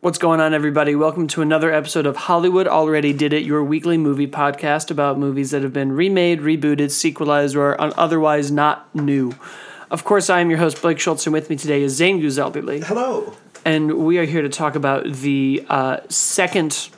[0.00, 0.94] What's going on, everybody?
[0.94, 5.50] Welcome to another episode of Hollywood Already Did It, your weekly movie podcast about movies
[5.50, 9.34] that have been remade, rebooted, sequelized, or otherwise not new.
[9.90, 12.84] Of course, I am your host, Blake Schultz, and with me today is Zane Guzelbili.
[12.84, 13.34] Hello.
[13.64, 16.90] And we are here to talk about the uh, second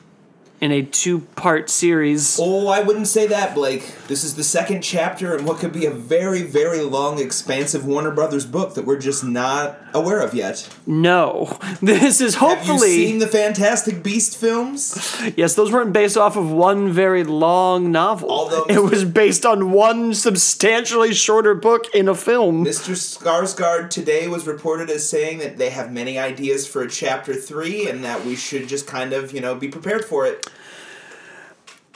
[0.61, 2.39] in a two part series.
[2.39, 3.95] Oh, I wouldn't say that, Blake.
[4.07, 8.11] This is the second chapter in what could be a very, very long, expansive Warner
[8.11, 10.69] Brothers book that we're just not aware of yet.
[10.85, 11.57] No.
[11.81, 12.91] This is hopefully.
[12.91, 15.19] Have you seen the Fantastic Beast films?
[15.35, 18.29] Yes, those weren't based off of one very long novel.
[18.29, 22.63] Although it was based on one substantially shorter book in a film.
[22.63, 22.93] Mr.
[22.93, 27.89] Skarsgård today was reported as saying that they have many ideas for a chapter three
[27.89, 30.50] and that we should just kind of, you know, be prepared for it.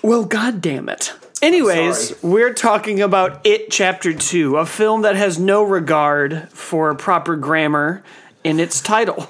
[0.06, 1.14] Well, god damn it.
[1.42, 7.36] Anyways, we're talking about It Chapter 2, a film that has no regard for proper
[7.36, 8.04] grammar
[8.44, 9.28] in its title.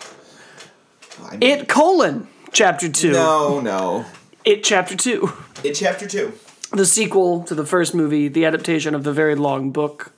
[1.24, 3.14] I mean, It colon Chapter 2.
[3.14, 4.06] No, no.
[4.44, 5.32] It Chapter 2.
[5.64, 6.34] It chapter two.
[6.74, 10.12] The sequel to the first movie, the adaptation of the very long book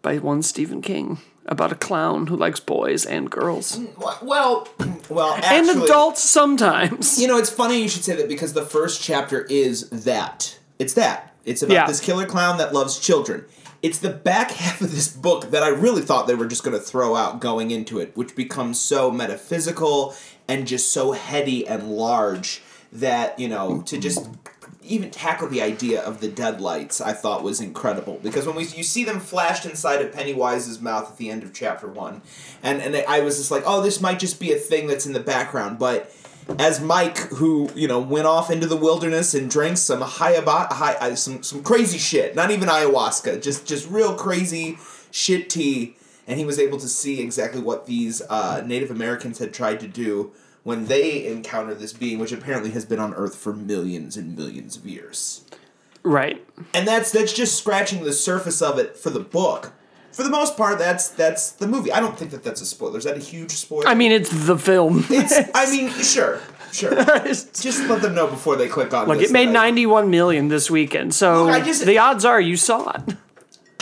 [0.00, 3.80] by one Stephen King about a clown who likes boys and girls.
[4.22, 4.68] Well,
[5.08, 7.20] well, and adults sometimes.
[7.20, 10.58] You know, it's funny you should say that because the first chapter is that.
[10.78, 11.34] It's that.
[11.44, 11.86] It's about Yeah.
[11.86, 13.44] this killer clown that loves children.
[13.82, 16.76] It's the back half of this book that I really thought they were just going
[16.76, 20.14] to throw out going into it, which becomes so metaphysical
[20.48, 24.41] and just so heady and large that, you know, to just
[24.84, 28.18] even tackle the idea of the deadlights I thought was incredible.
[28.22, 31.52] Because when we you see them flashed inside of Pennywise's mouth at the end of
[31.52, 32.22] chapter 1
[32.62, 35.12] and and I was just like oh this might just be a thing that's in
[35.12, 35.78] the background.
[35.78, 36.12] But
[36.58, 40.94] as Mike, who you know went off into the wilderness and drank some hayaba, hi,
[40.94, 44.78] uh, some some crazy shit, not even ayahuasca, just just real crazy
[45.10, 49.52] shit tea, and he was able to see exactly what these uh, Native Americans had
[49.52, 50.32] tried to do
[50.64, 54.76] when they encounter this being, which apparently has been on Earth for millions and millions
[54.76, 55.44] of years.
[56.02, 56.44] Right.
[56.74, 59.72] And that's that's just scratching the surface of it for the book.
[60.12, 61.92] For the most part, that's that's the movie.
[61.92, 62.98] I don't think that that's a spoiler.
[62.98, 63.86] Is that a huge spoiler?
[63.88, 65.04] I mean, it's the film.
[65.08, 65.32] It's.
[65.54, 66.40] I mean, sure,
[66.72, 66.94] sure.
[67.24, 69.08] Just let them know before they click on.
[69.08, 72.90] Look, it made 91 million this weekend, so Look, just- the odds are you saw
[72.90, 73.16] it.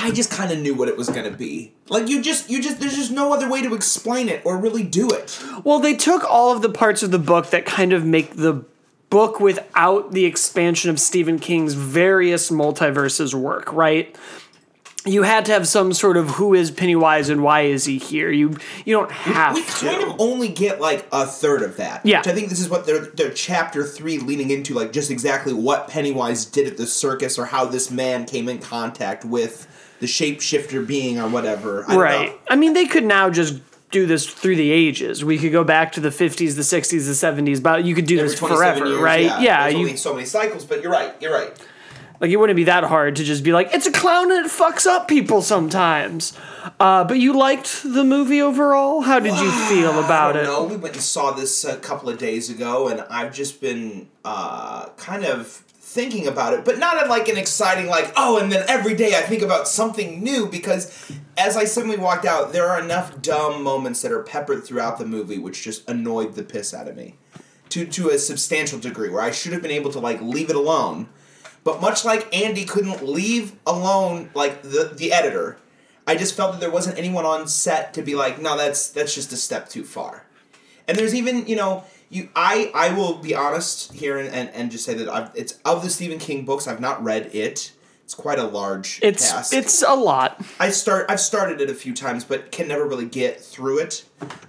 [0.03, 1.73] I just kind of knew what it was gonna be.
[1.89, 2.81] Like you just, you just.
[2.81, 5.39] There's just no other way to explain it or really do it.
[5.65, 8.65] Well, they took all of the parts of the book that kind of make the
[9.11, 14.15] book without the expansion of Stephen King's various multiverses work, right?
[15.07, 18.31] You had to have some sort of who is Pennywise and why is he here.
[18.31, 19.69] You you don't have We to.
[19.71, 22.05] kind of only get like a third of that.
[22.05, 22.19] Yeah.
[22.19, 25.55] Which I think this is what their their chapter three leaning into, like just exactly
[25.55, 29.67] what Pennywise did at the circus or how this man came in contact with
[30.01, 31.85] the shapeshifter being or whatever.
[31.87, 32.41] I right.
[32.49, 35.25] I mean, they could now just do this through the ages.
[35.25, 38.19] We could go back to the 50s, the 60s, the 70s, but you could do
[38.19, 39.41] Every this forever, years, right?
[39.41, 41.13] Yeah, There's you only so many cycles, but you're right.
[41.21, 41.53] You're right.
[42.21, 44.53] Like it wouldn't be that hard to just be like, it's a clown and it
[44.53, 46.35] fucks up people sometimes.
[46.79, 49.01] Uh, but you liked the movie overall.
[49.01, 50.43] How did you feel about I it?
[50.45, 50.75] don't know.
[50.75, 54.91] We went and saw this a couple of days ago, and I've just been uh,
[54.99, 58.65] kind of thinking about it, but not in like an exciting like oh, and then
[58.69, 62.81] every day I think about something new because as I suddenly walked out, there are
[62.81, 66.87] enough dumb moments that are peppered throughout the movie which just annoyed the piss out
[66.87, 67.17] of me
[67.71, 70.57] to to a substantial degree where I should have been able to like leave it
[70.57, 71.09] alone.
[71.65, 75.59] But much like Andy couldn't leave alone like the the editor,
[76.07, 79.15] I just felt that there wasn't anyone on set to be like, no, that's that's
[79.15, 80.25] just a step too far.
[80.87, 84.71] And there's even, you know, you I I will be honest here and, and, and
[84.71, 87.73] just say that I've it's of the Stephen King books, I've not read it.
[88.11, 89.53] It's quite a large It's cast.
[89.53, 90.45] it's a lot.
[90.59, 94.05] I start I've started it a few times, but can never really get through it.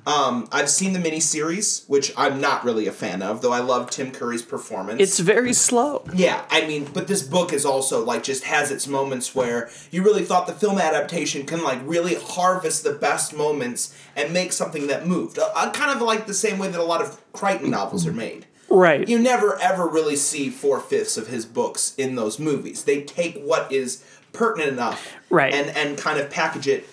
[0.08, 3.92] Um, I've seen the miniseries, which I'm not really a fan of, though I love
[3.92, 5.00] Tim Curry's performance.
[5.00, 6.04] It's very slow.
[6.12, 10.02] Yeah, I mean, but this book is also like just has its moments where you
[10.02, 14.88] really thought the film adaptation can like really harvest the best moments and make something
[14.88, 15.38] that moved.
[15.38, 18.12] Uh, uh, kind of like the same way that a lot of Crichton novels are
[18.12, 18.48] made.
[18.72, 19.08] Right.
[19.08, 22.84] You never ever really see four fifths of his books in those movies.
[22.86, 24.04] They take what is
[24.34, 25.54] pertinent enough, Right.
[25.54, 26.88] and and kind of package it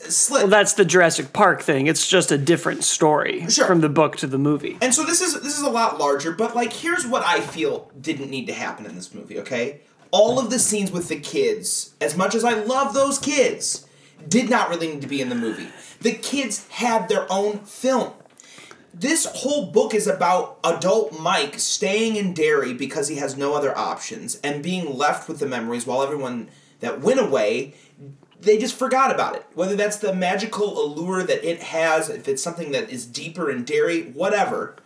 [0.00, 0.42] slick.
[0.42, 1.86] well, that's the Jurassic Park thing.
[1.86, 3.66] It's just a different story Sure.
[3.66, 4.76] from the book to the movie.
[4.82, 7.90] And so this is this is a lot larger, but like here's what I feel
[8.00, 9.80] didn't need to happen in this movie, okay?
[10.10, 13.86] All of the scenes with the kids, as much as I love those kids,
[14.28, 15.68] did not really need to be in the movie.
[16.00, 18.12] The kids had their own film.
[18.94, 23.76] This whole book is about adult Mike staying in Derry because he has no other
[23.76, 26.50] options and being left with the memories while everyone
[26.80, 27.74] that went away
[28.42, 29.46] they just forgot about it.
[29.54, 33.64] Whether that's the magical allure that it has, if it's something that is deeper and
[33.64, 34.76] Derry, whatever.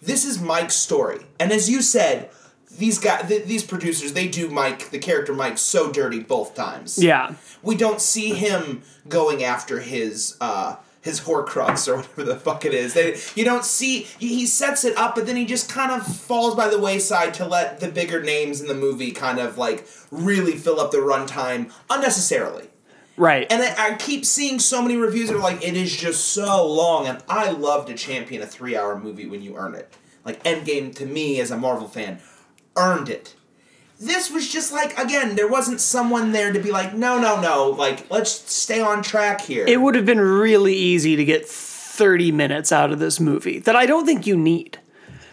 [0.00, 2.30] This is Mike's story, and as you said,
[2.76, 7.00] these guys, th- these producers, they do Mike, the character Mike, so dirty both times.
[7.00, 7.34] Yeah.
[7.62, 12.72] we don't see him going after his uh his Horcrux or whatever the fuck it
[12.72, 12.94] is.
[12.94, 16.06] They, you don't see he, he sets it up, but then he just kind of
[16.06, 19.86] falls by the wayside to let the bigger names in the movie kind of like
[20.10, 22.68] really fill up the runtime unnecessarily.
[23.16, 23.46] Right.
[23.50, 26.66] And I, I keep seeing so many reviews that are like, it is just so
[26.66, 29.92] long, and I love to champion a three-hour movie when you earn it.
[30.24, 32.20] Like Endgame, to me as a Marvel fan,
[32.76, 33.34] earned it.
[34.02, 37.70] This was just like again, there wasn't someone there to be like, no, no, no,
[37.70, 39.64] like let's stay on track here.
[39.66, 43.76] it would have been really easy to get 30 minutes out of this movie that
[43.76, 44.78] I don't think you need.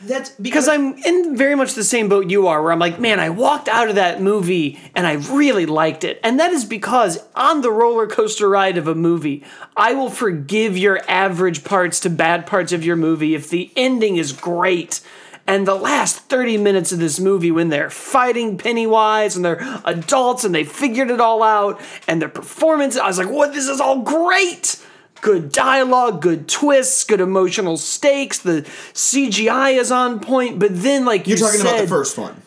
[0.01, 3.19] That's Because I'm in very much the same boat you are, where I'm like, man,
[3.19, 6.19] I walked out of that movie and I really liked it.
[6.23, 9.43] And that is because on the roller coaster ride of a movie,
[9.75, 14.15] I will forgive your average parts to bad parts of your movie if the ending
[14.15, 15.01] is great.
[15.49, 20.43] And the last 30 minutes of this movie, when they're fighting Pennywise and they're adults
[20.43, 23.81] and they figured it all out, and their performance, I was like, what, this is
[23.81, 24.79] all great!
[25.21, 28.37] good dialogue, good twists, good emotional stakes.
[28.37, 28.61] The
[28.93, 32.41] CGI is on point, but then like you You're talking about the first one.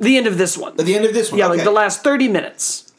[0.00, 0.72] the end of this one.
[0.72, 1.38] At the end of this one.
[1.38, 1.56] yeah, okay.
[1.58, 2.90] like the last thirty minutes.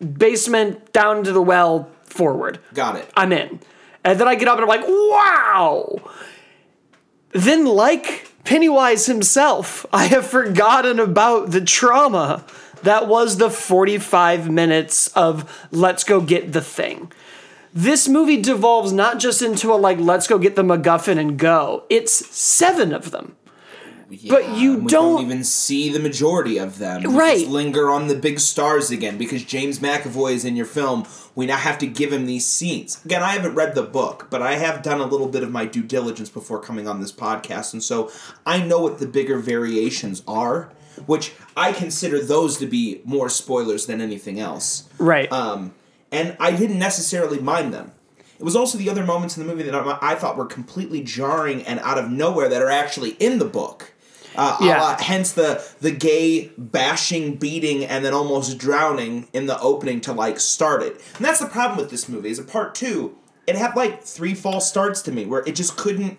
[0.00, 2.58] Basement down to the well, forward.
[2.74, 3.08] Got it.
[3.16, 3.60] I'm in,
[4.04, 5.98] and then I get up and I'm like, wow.
[7.30, 12.44] Then, like Pennywise himself, I have forgotten about the trauma
[12.82, 17.10] that was the 45 minutes of let's go get the thing
[17.76, 21.84] this movie devolves not just into a like let's go get the MacGuffin and go.
[21.90, 23.36] It's seven of them.
[24.28, 27.02] But you we don't- even see the majority of them.
[27.02, 27.38] We Right.
[27.40, 31.04] just linger on the big stars again because James McAvoy is in your film.
[31.34, 32.98] We now have to give him these scenes.
[33.04, 35.64] Again, I haven't read the book, but I have done a little bit of my
[35.66, 38.10] due diligence before coming on this podcast, and so
[38.46, 40.70] I know what the bigger variations are,
[41.06, 44.84] which I consider those to be more spoilers than anything else.
[44.98, 45.30] Right.
[45.32, 45.72] Um,
[46.12, 47.90] and I didn't necessarily mind them.
[48.38, 51.00] It was also the other moments in the movie that I, I thought were completely
[51.00, 53.92] jarring and out of nowhere that are actually in the book.
[54.36, 54.80] Uh, Yeah.
[54.82, 60.12] la- hence the the gay bashing, beating, and then almost drowning in the opening to
[60.12, 61.00] like start it.
[61.16, 62.30] And that's the problem with this movie.
[62.30, 63.16] Is a part two,
[63.46, 66.18] it had like three false starts to me where it just couldn't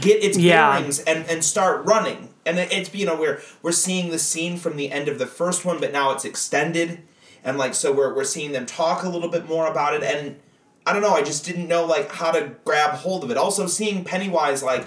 [0.00, 0.72] get its Yeah.
[0.78, 2.30] bearings and, and start running.
[2.46, 5.26] And it, it's you know we're we're seeing the scene from the end of the
[5.26, 7.02] first one, but now it's extended,
[7.44, 10.02] and like so we're we're seeing them talk a little bit more about it.
[10.02, 10.36] And
[10.84, 13.36] I don't know, I just didn't know like how to grab hold of it.
[13.36, 14.86] Also, seeing Pennywise like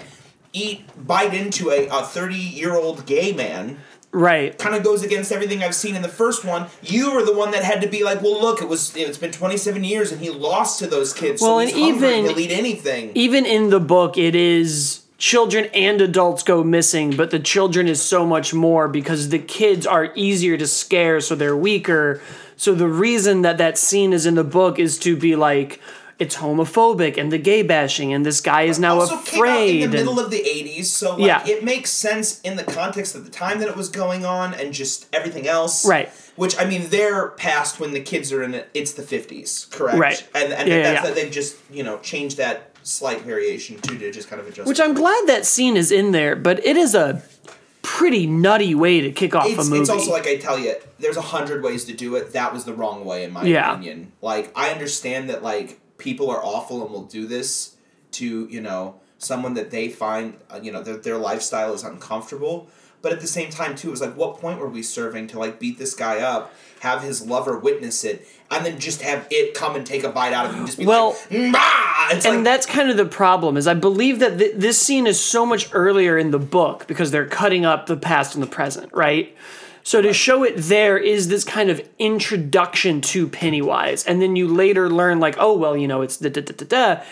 [0.56, 3.78] eat bite into a a thirty year old gay man
[4.16, 4.58] right.
[4.58, 6.68] kind of goes against everything I've seen in the first one.
[6.82, 9.32] You were the one that had to be like, well, look, it was it's been
[9.32, 11.42] twenty seven years and he lost to those kids.
[11.42, 13.12] Well, so and even- he'll eat anything.
[13.14, 18.02] Even in the book, it is children and adults go missing, but the children is
[18.02, 22.20] so much more because the kids are easier to scare, so they're weaker.
[22.56, 25.80] So the reason that that scene is in the book is to be like,
[26.18, 29.82] it's homophobic and the gay bashing, and this guy is now also came out afraid.
[29.82, 31.46] in the middle of the 80s so like Yeah.
[31.46, 34.72] it makes sense in the context of the time that it was going on and
[34.72, 36.08] just everything else Right.
[36.36, 39.98] which i mean they're past when the kids are in it it's the 50s correct
[39.98, 40.28] Right.
[40.34, 41.02] and, and yeah, that's yeah.
[41.06, 44.66] that they've just you know changed that slight variation too to just kind of adjust
[44.68, 47.20] Which I'm glad that scene is in there, but it is a
[47.82, 49.80] pretty nutty way to kick off it's, a movie.
[49.80, 52.32] it's also like I tell you, there's a hundred ways to do it.
[52.32, 53.72] That was the wrong way, in my Yeah.
[53.72, 54.12] opinion.
[54.22, 57.76] Like I understand that like people are awful and will do this
[58.12, 62.68] to you know someone that they find uh, you know their their lifestyle is uncomfortable.
[63.02, 65.38] But at the same time, too, it was like, what point were we serving to
[65.38, 69.54] like beat this guy up, have his lover witness it, and then just have it
[69.54, 72.08] come and take a bite out of him, and just be Well, like, bah!
[72.10, 75.20] And like that's kind of the problem is I believe that th- this scene is
[75.20, 78.92] so much earlier in the book because they're cutting up the past and the present,
[78.92, 79.36] right?
[79.86, 84.48] So to show it there is this kind of introduction to Pennywise, and then you
[84.48, 86.66] later learn like, oh well, you know, it's da da da da
[86.96, 87.04] da.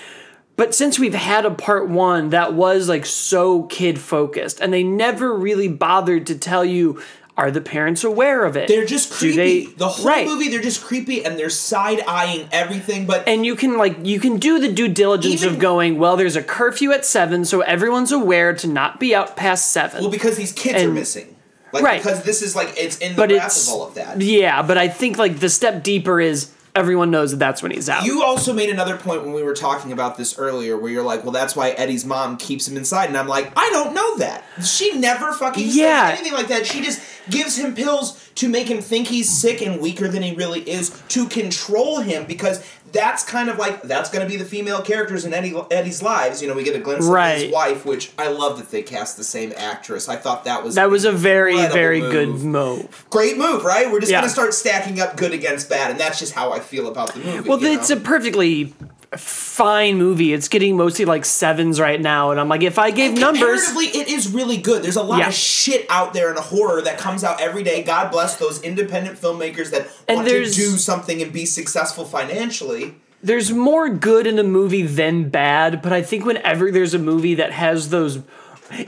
[0.56, 4.82] But since we've had a part one that was like so kid focused, and they
[4.82, 7.00] never really bothered to tell you,
[7.36, 8.66] are the parents aware of it?
[8.66, 9.36] they're just creepy.
[9.36, 10.26] they- the whole right.
[10.26, 13.06] movie, they're just creepy and they're side eyeing everything.
[13.06, 16.16] But and you can like you can do the due diligence Even- of going well
[16.16, 20.10] there's a curfew at seven so everyone's aware to not be out past seven Well,
[20.10, 21.33] because these kids are missing.
[21.74, 22.02] Like Right.
[22.02, 24.20] because this is like it's in the but it's of all of that.
[24.20, 27.88] yeah but i think like the step deeper is everyone knows that that's when he's
[27.88, 31.04] out You also made another point when we were talking about this earlier, where you're
[31.04, 34.16] like, "Well, that's why Eddie's mom keeps him inside," and I'm like, "I don't know
[34.18, 34.42] that.
[34.64, 36.10] She never fucking Yeah.
[36.10, 36.66] says anything like that.
[36.66, 37.00] She just
[37.30, 40.90] gives him pills to make him think he's sick and weaker than he really is
[41.10, 42.58] to control him because
[42.94, 46.40] that's kind of like that's going to be the female characters in Eddie, Eddie's lives.
[46.40, 49.16] You know, we get a glimpse of his wife, which I love that they cast
[49.18, 50.08] the same actress.
[50.08, 52.12] I thought that was That was a very, very move.
[52.12, 53.06] good move.
[53.10, 53.90] great move, right?
[53.90, 54.20] We're just Yeah.
[54.20, 57.20] gonna start stacking up good against bad, and that's just how I feel about the
[57.20, 57.48] movie.
[57.48, 57.96] Well, it's know?
[57.96, 58.72] a perfectly
[59.16, 60.32] fine movie.
[60.32, 64.08] It's getting mostly like sevens right now, and I'm like, if I gave numbers, it
[64.08, 64.82] is really good.
[64.82, 65.28] There's a lot Yeah.
[65.28, 67.82] of shit out there in horror that comes out every day.
[67.82, 72.94] God bless those independent filmmakers that And want to do something and be successful financially.
[73.22, 75.80] there's more good in a movie than bad.
[75.80, 78.18] But I think whenever there's a movie that has those,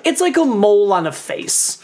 [0.05, 1.79] it's like a mole on a face.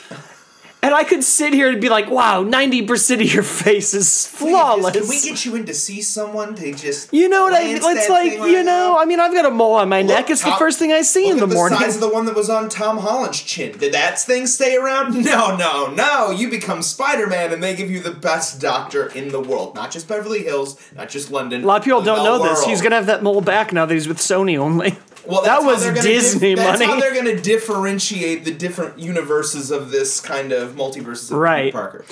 [0.84, 4.96] And I could sit here and be like, wow, 90% of your face is flawless.
[4.96, 7.76] Can we get you in to see someone to just you know what I mean?
[7.76, 8.98] It's like, right you know, now?
[8.98, 10.28] I mean, I've got a mole on my neck.
[10.28, 11.78] It's the first thing I see in the at the morning.
[11.78, 13.78] size of the one that was on Tom Holland's chin.
[13.78, 15.12] Did that thing stay around?
[15.32, 16.30] No, no, no.
[16.30, 19.74] You become Spider Man, and they give you the best doctor in the world.
[19.74, 21.62] Not just Beverly Hills, not just London.
[21.62, 22.64] A lot of people don't know this.
[22.64, 24.96] He's gonna have that mole back now that he's with Sony only.
[25.26, 29.90] Well, that was Disney dif- That's how they're going to differentiate the different universes of
[29.90, 31.66] this kind of multiverses of Right.
[31.66, 32.04] Peter Parker.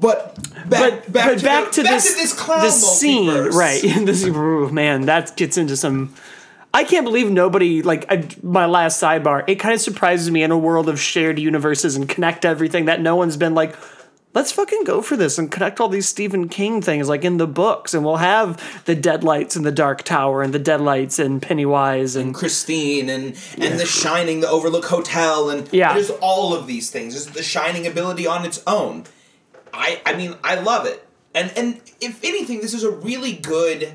[0.00, 0.36] But
[0.68, 3.28] back, but back, but to, back the, to back this to this clown this scene,
[3.28, 3.52] multiverse.
[3.52, 3.82] right?
[4.06, 6.14] this oh, man, that gets into some.
[6.72, 9.42] I can't believe nobody like I, my last sidebar.
[9.48, 13.00] It kind of surprises me in a world of shared universes and connect everything that
[13.00, 13.74] no one's been like.
[14.34, 17.46] Let's fucking go for this and connect all these Stephen King things like in the
[17.46, 22.14] books, and we'll have the Deadlights in the Dark Tower and the Deadlights and Pennywise
[22.14, 23.24] and Christine and
[23.56, 25.94] and The Shining, the Overlook Hotel, and Yeah.
[25.94, 27.14] there's all of these things.
[27.14, 29.04] There's the Shining ability on its own.
[29.72, 33.94] I I mean I love it, and and if anything, this is a really good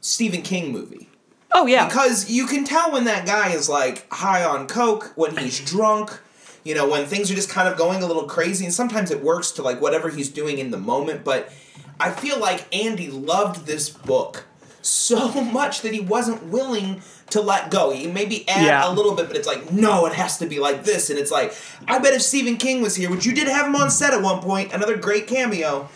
[0.00, 1.08] Stephen King movie.
[1.52, 5.36] oh yeah, Because you can tell when that guy is like high on coke, when
[5.36, 6.20] he's drunk,
[6.66, 9.22] you know, when things are just kind of going a little crazy, and sometimes it
[9.22, 11.22] works to like whatever he's doing in the moment.
[11.24, 11.52] But
[12.00, 14.44] I feel like Andy loved this book
[14.82, 17.90] so much that he wasn't willing to let go.
[17.90, 18.88] He maybe add Yeah.
[18.88, 21.08] a little bit, but it's like, no, it has to be like this.
[21.10, 21.54] And it's like,
[21.88, 24.22] I bet if Stephen King was here, which you did have him on set at
[24.22, 25.88] one point, another great cameo,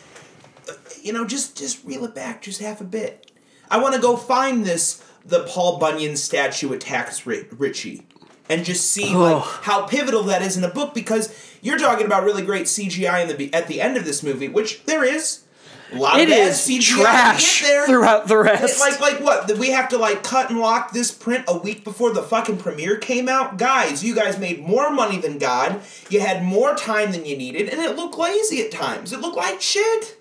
[0.68, 0.72] uh,
[1.02, 3.30] you know, just just reel it back just half a bit.
[3.70, 8.06] I want to go find this the Paul Bunyan statue attacks Ri- Richie
[8.50, 9.61] and just see like oh.
[9.62, 13.37] how pivotal that is in a book because you're talking about really great CGI in
[13.37, 15.45] the at the end of this movie, which there is.
[15.92, 17.85] A lot it of is CGI trash there.
[17.85, 18.76] throughout the rest.
[18.76, 19.59] It- like like what?
[19.59, 22.97] We have to like cut and lock this print a week before the fucking premiere
[22.97, 23.57] came out?
[23.59, 25.80] Guys, you guys made more money than God.
[26.09, 29.12] You had more time than you needed, and it looked lazy at times.
[29.12, 30.16] It looked like shit.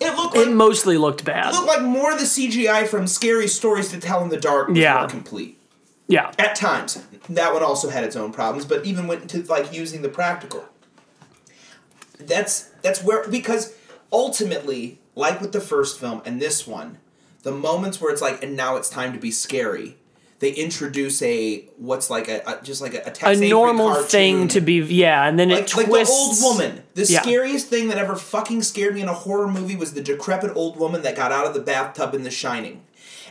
[0.00, 1.52] It looked like it mostly looked bad.
[1.52, 4.68] it looked like more of the CGI from Scary Stories to Tell in the Dark
[4.68, 4.98] was Yeah.
[5.00, 5.58] more complete.
[6.06, 9.72] Yeah, At times, that one also had its own problems, but even went into like
[9.72, 10.64] using the practical.
[12.18, 13.74] That's that's where because
[14.12, 16.98] ultimately, like with the first film and this one,
[17.42, 19.96] the moments where it's like, and now it's time to be scary.
[20.40, 24.60] They introduce a what's like a, a just like a, a, a normal thing to
[24.60, 26.82] be yeah, and then it Like, like the old woman.
[26.94, 27.22] The Yeah.
[27.22, 30.76] scariest thing that ever fucking scared me in a horror movie was the decrepit old
[30.76, 32.82] woman that got out of the bathtub in The Shining.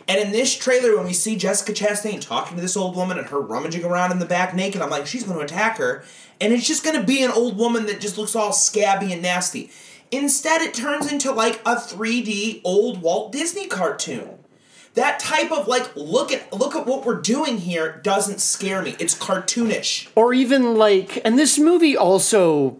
[0.07, 3.27] And in this trailer, when we see Jessica Chastain talking to this old woman and
[3.27, 6.03] her rummaging around in the back naked, I'm like, she's going to attack her.
[6.41, 9.22] And it's just going to be an old woman that just looks all scabby and
[9.22, 9.72] nasty.
[10.12, 14.39] Instead, it turns into like a 3D old Walt Disney cartoon.
[14.93, 18.95] That type of like look at look at what we're doing here doesn't scare me.
[19.00, 20.10] It's cartoonish.
[20.15, 22.77] or even like and this movie also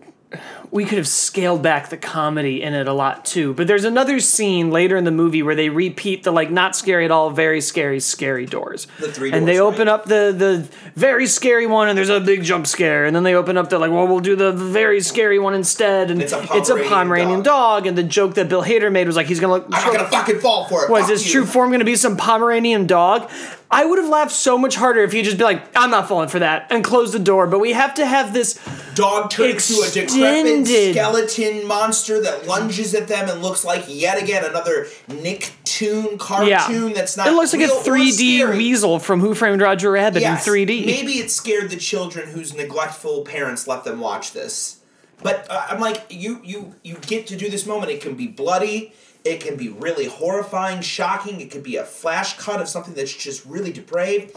[0.74, 4.20] we could have scaled back the comedy in it a lot too but there's another
[4.20, 7.62] scene later in the movie where they repeat the like not scary at all very
[7.62, 9.94] scary scary doors The three doors, and they open right.
[9.94, 13.36] up the the very scary one and there's a big jump scare and then they
[13.36, 16.42] open up the like well we'll do the very scary one instead and It's a
[16.54, 17.84] it's a Pomeranian Pomeranian dog.
[17.84, 17.88] dog.
[17.88, 20.10] and the joke that Bill Hader made was like he's gonna look I'm not gonna
[20.10, 20.90] fucking fall for it.
[20.90, 21.32] was Fuck his you.
[21.34, 23.30] true form going to be some Pomeranian dog?
[23.74, 26.30] I would have laughed so much harder if you just be like, I'm not falling
[26.30, 27.48] for that, and close the door.
[27.48, 28.60] But we have to have this.
[28.94, 34.22] dog turned into a decrepit skeleton monster that lunges at them and looks like yet
[34.22, 37.28] again another Nicktoon cartoon Yeah, that's not.
[37.28, 40.86] it looks like a 3D weasel from Who Framed Roger Rabbit Yes, in 3D.
[40.86, 44.80] Maybe it scared the children whose neglectful parents let them watch this.
[45.22, 47.92] But uh, I'm like, you you you get to do this moment.
[47.92, 48.94] It can be bloody.
[49.24, 51.40] It can be really horrifying, shocking.
[51.42, 54.36] It could be a flash cut of something that's just really depraved.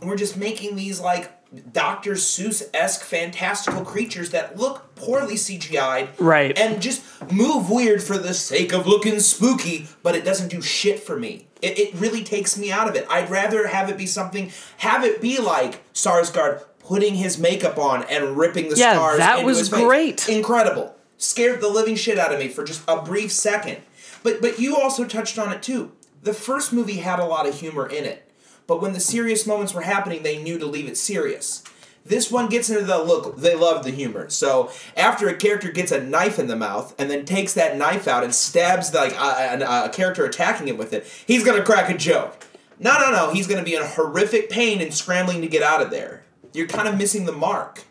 [0.00, 1.30] And we're just making these like
[1.72, 2.12] Dr.
[2.12, 6.08] Seuss esque fantastical creatures that look poorly CGI'd.
[6.20, 6.56] Right.
[6.58, 7.02] And just
[7.32, 11.48] move weird for the sake of looking spooky, but it doesn't do shit for me.
[11.60, 13.06] It, it really takes me out of it.
[13.10, 18.04] I'd rather have it be something, have it be like Skarsgård putting his makeup on
[18.04, 20.28] and ripping the Yeah, scars that into was great.
[20.28, 20.96] Incredible.
[21.18, 23.78] scared the living shit out of me for just a brief second.
[24.22, 25.92] But but you also touched on it too.
[26.22, 28.30] The first movie had a lot of humor in it,
[28.66, 31.64] but when the serious moments were happening, they knew to leave it serious.
[32.04, 34.28] This one gets into the look, they love the humor.
[34.28, 38.08] So after a character gets a knife in the mouth and then takes that knife
[38.08, 41.90] out and stabs like a, a, a character attacking him with it, he's gonna crack
[41.90, 42.44] a joke.
[42.80, 45.90] No, no, no, he's gonna be in horrific pain and scrambling to get out of
[45.90, 46.24] there.
[46.52, 47.84] You're kind of missing the mark.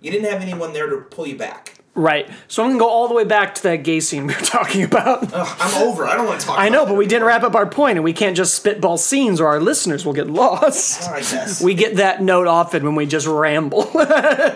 [0.00, 1.79] You didn't have anyone there to pull you back.
[1.94, 2.30] Right.
[2.46, 4.84] So I'm gonna go all the way back to that gay scene we were talking
[4.84, 5.32] about.
[5.34, 6.06] Ugh, I'm over.
[6.06, 6.58] I don't want to talk.
[6.58, 9.40] I know, but we didn't wrap up our point, and we can't just spitball scenes,
[9.40, 11.02] or our listeners will get lost.
[11.10, 11.62] I guess.
[11.62, 13.90] We get that note often when we just ramble.
[13.96, 14.54] uh,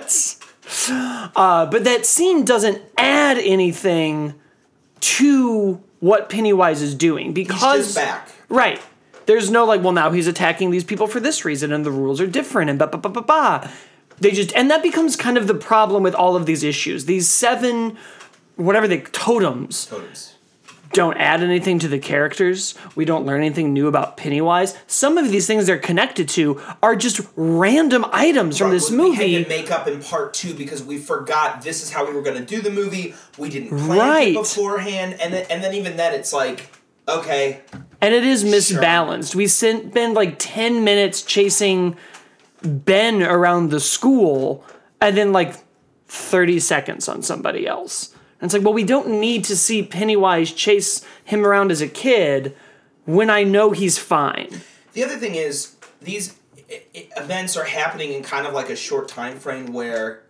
[1.67, 4.35] but that scene doesn't add anything
[5.01, 7.99] to what Pennywise is doing He's because
[8.49, 8.81] right.
[9.27, 12.21] There's no like, well, now he's attacking these people for this reason, and the rules
[12.21, 13.71] are different, and ba ba ba ba ba.
[14.21, 17.05] They just and that becomes kind of the problem with all of these issues.
[17.07, 17.97] These seven,
[18.57, 20.35] whatever they totems, Totems.
[20.93, 22.75] don't add anything to the characters.
[22.95, 24.77] We don't learn anything new about Pennywise.
[24.87, 29.19] Some of these things they're connected to are just random items from this movie.
[29.25, 32.13] We had to make up in part two because we forgot this is how we
[32.15, 33.15] were going to do the movie.
[33.37, 34.29] We didn't plan Right.
[34.29, 36.71] it beforehand, and then, and then even then, it's like,
[37.09, 37.61] okay,
[38.01, 39.35] And it is misbalanced.
[39.35, 41.97] We spend like 10 minutes chasing
[42.65, 44.65] Ben around the school
[45.01, 45.57] and then like
[46.07, 48.15] 30 seconds on somebody else.
[48.41, 51.89] And it's like, well, we don't need to see Pennywise chase him around as a
[51.89, 52.57] kid
[53.05, 54.61] when I know he's fine.
[54.93, 56.37] The other thing is these
[57.17, 60.23] events are happening in kind of like a short time frame where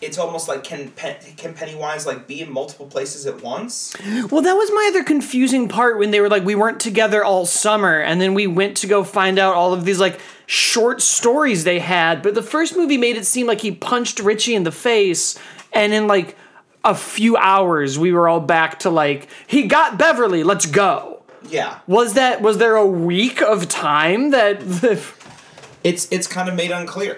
[0.00, 3.96] it's almost like can Pen- can Pennywise like be in multiple places at once?
[4.30, 7.46] Well, that was my other confusing part when they were like, we weren't together all
[7.46, 11.64] summer, and then we went to go find out all of these like short stories
[11.64, 12.22] they had.
[12.22, 15.38] But the first movie made it seem like he punched Richie in the face,
[15.72, 16.36] and in like
[16.84, 21.22] a few hours, we were all back to like, he got Beverly, let's go.
[21.48, 24.60] Yeah, Was that, was there a week of time that.
[25.84, 27.16] it's it's kind of made unclear.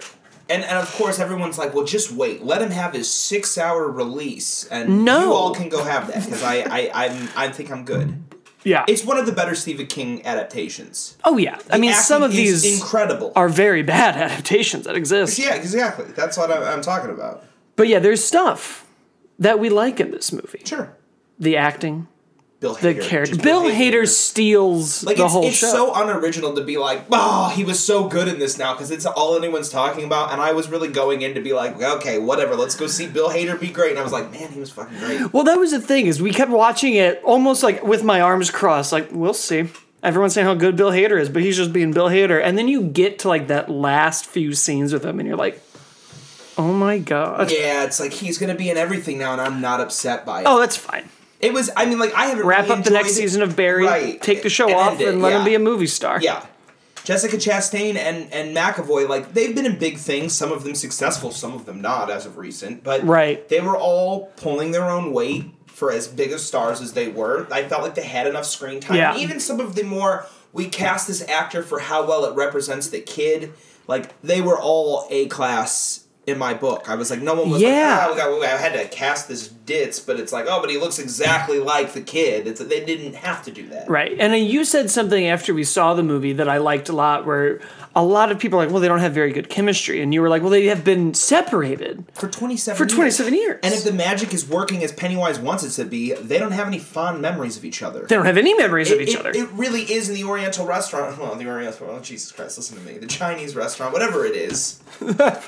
[0.51, 2.43] And, and of course everyone's like, well, just wait.
[2.45, 5.21] Let him have his six hour release, and No.
[5.27, 8.21] you all can go have that because I I I'm, I think I'm good.
[8.65, 8.85] yeah.
[8.89, 11.17] It's one of the better Stephen King adaptations.
[11.25, 11.59] oh, yeah.
[11.71, 13.33] I mean, some of these incredible.
[13.37, 15.39] are very bad adaptations that exist.
[15.39, 16.07] yeah, exactly.
[16.17, 17.45] That's what I'm, I'm talking about.
[17.77, 18.87] But yeah, there's stuff
[19.39, 20.61] that we like in this movie.
[20.65, 20.93] Sure.
[21.39, 22.09] The acting,
[22.61, 23.03] Bill the Hader.
[23.03, 23.33] character.
[23.35, 25.71] just Bill Hader steals Like the it's, whole it's show.
[25.71, 29.07] so unoriginal to be like, oh, he was so good in this now because it's
[29.07, 30.31] all anyone's talking about.
[30.33, 33.31] And I was really going in to be like, okay, whatever, let's go see Bill
[33.31, 33.93] Hader be great.
[33.93, 35.33] And I was like, man, he was fucking great.
[35.33, 38.51] well, that was the thing is we kept watching it almost like with my arms
[38.51, 39.69] crossed, like we'll see.
[40.03, 42.43] Everyone's saying how good Bill Hader is, but he's just being Bill Hader.
[42.43, 45.63] And then you get to like that last few scenes with him, and you're like,
[46.59, 47.51] oh my god.
[47.51, 50.47] Yeah, it's like he's gonna be in everything now, and I'm not upset by it.
[50.47, 51.09] Oh, that's fine.
[51.41, 51.71] It was.
[51.77, 53.15] I mean, like I haven't Wrap really up the next it.
[53.15, 54.21] season of Barry, Right.
[54.21, 56.21] take the show And off, and let him be a movie star.
[56.21, 56.45] Yeah.
[57.03, 61.31] Jessica Chastain and, and McAvoy, like, they've been in big things, some of them successful,
[61.31, 63.49] some of them not as of recent, but Right.
[63.49, 67.47] they were all pulling their own weight for as big of stars as they were.
[67.51, 68.99] I felt like they had enough screen time.
[68.99, 69.17] Yeah.
[69.17, 73.01] Even some of the more, we cast this actor for how well it represents the
[73.01, 73.55] kid,
[73.89, 76.00] like, they were all A class
[76.31, 76.89] in my book.
[76.89, 78.07] I was like, no one was Yeah.
[78.11, 80.71] like, ah, we got, I had to cast this ditz, but it's like, oh, but
[80.71, 82.47] he looks exactly like the kid.
[82.47, 83.89] It's they didn't have to do that.
[83.91, 84.17] Right.
[84.19, 87.61] And you said something after we saw the movie that I liked a lot where
[88.01, 90.01] a lot of people are like, well, they don't have very good chemistry.
[90.01, 92.95] And you were like, well, they have been separated For 27 for years.
[92.95, 93.61] 27 years.
[93.63, 96.67] And if the magic is working as Pennywise wants it to be, they don't have
[96.67, 98.01] any fond memories of each other.
[98.07, 99.33] they don't have any memories of each it- other.
[99.35, 101.11] it really is in the Oriental restaurant.
[101.21, 101.89] Well, the Oriental.
[101.91, 102.57] Oh, Jesus Christ!
[102.57, 102.97] Listen to me.
[102.97, 104.81] The Chinese restaurant, whatever it is.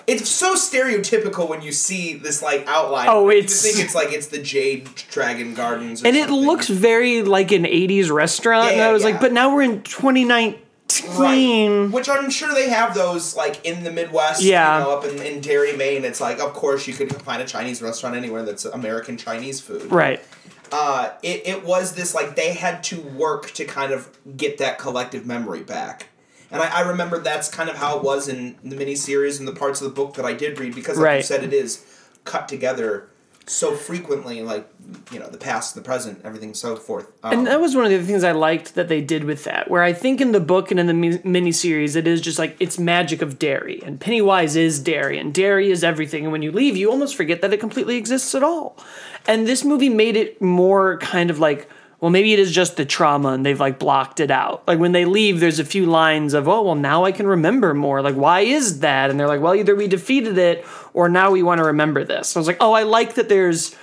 [0.06, 3.06] it's so stereotypical when you see this like outline.
[3.08, 6.02] Oh, it's you think it's like it's the Jade Dragon Gardens.
[6.04, 8.66] Or and it looks very like an 80s restaurant.
[8.66, 9.10] Yeah, and I was yeah.
[9.10, 10.60] like, but now we're in 2019.
[11.90, 14.42] Which I'm sure they have those like in the Midwest.
[14.42, 14.78] Yeah.
[14.78, 16.04] You know, up in, in Derry, Maine.
[16.04, 19.90] It's like, of course, you could find a Chinese restaurant anywhere that's American Chinese food.
[19.90, 20.20] Right.
[20.72, 24.78] uh, it, it was this like they had to work to kind of get that
[24.78, 26.08] collective memory back.
[26.50, 29.54] And I, I remember that's kind of how it was in the miniseries and the
[29.54, 31.84] parts of the book that I did read because, like you said, it is
[32.24, 33.08] cut together
[33.46, 34.68] so frequently, like
[35.10, 37.10] you know, the past, the present, everything, so forth.
[37.22, 39.70] Um, And that was one of the things I liked that they did with that.
[39.70, 42.56] Where I think in the book and in the mi- miniseries, it is just like
[42.60, 46.24] it's magic of Derry, and Pennywise is Derry, and Derry is everything.
[46.24, 48.76] And when you leave, you almost forget that it completely exists at all.
[49.26, 51.68] And this movie made it more kind of like,
[52.02, 54.66] well, maybe it is just the trauma, and they've like blocked it out.
[54.66, 57.74] Like when they leave, there's a few lines of, oh, well, now I can remember
[57.74, 58.02] more.
[58.02, 59.08] Like why is that?
[59.08, 62.36] And they're like, well, either we defeated it, or now we want to remember this.
[62.36, 63.28] I was like, oh, I like that.
[63.28, 63.76] There's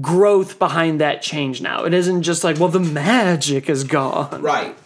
[0.00, 1.84] growth behind that change now.
[1.84, 4.42] It isn't just like, well, the magic is gone.
[4.42, 4.76] Right.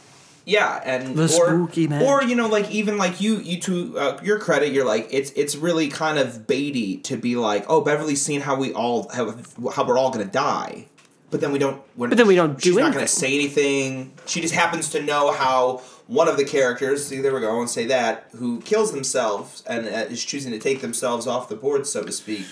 [0.45, 2.03] Yeah, and The or, spooky man.
[2.03, 5.31] or you know, like even like you, you to uh, your credit, you're like it's
[5.33, 9.55] it's really kind of baity to be like, oh, Beverly's seen how we all have
[9.75, 10.89] how we're all gonna die,
[11.31, 11.83] but then we don't.
[11.97, 14.13] But then we don't She's do not gonna say anything.
[14.27, 17.07] She just happens to know how one of the characters.
[17.07, 17.51] See, there we go.
[17.51, 18.29] I won't say that.
[18.37, 22.13] Who kills themselves and uh, is choosing to take themselves off the board, so to
[22.13, 22.45] speak.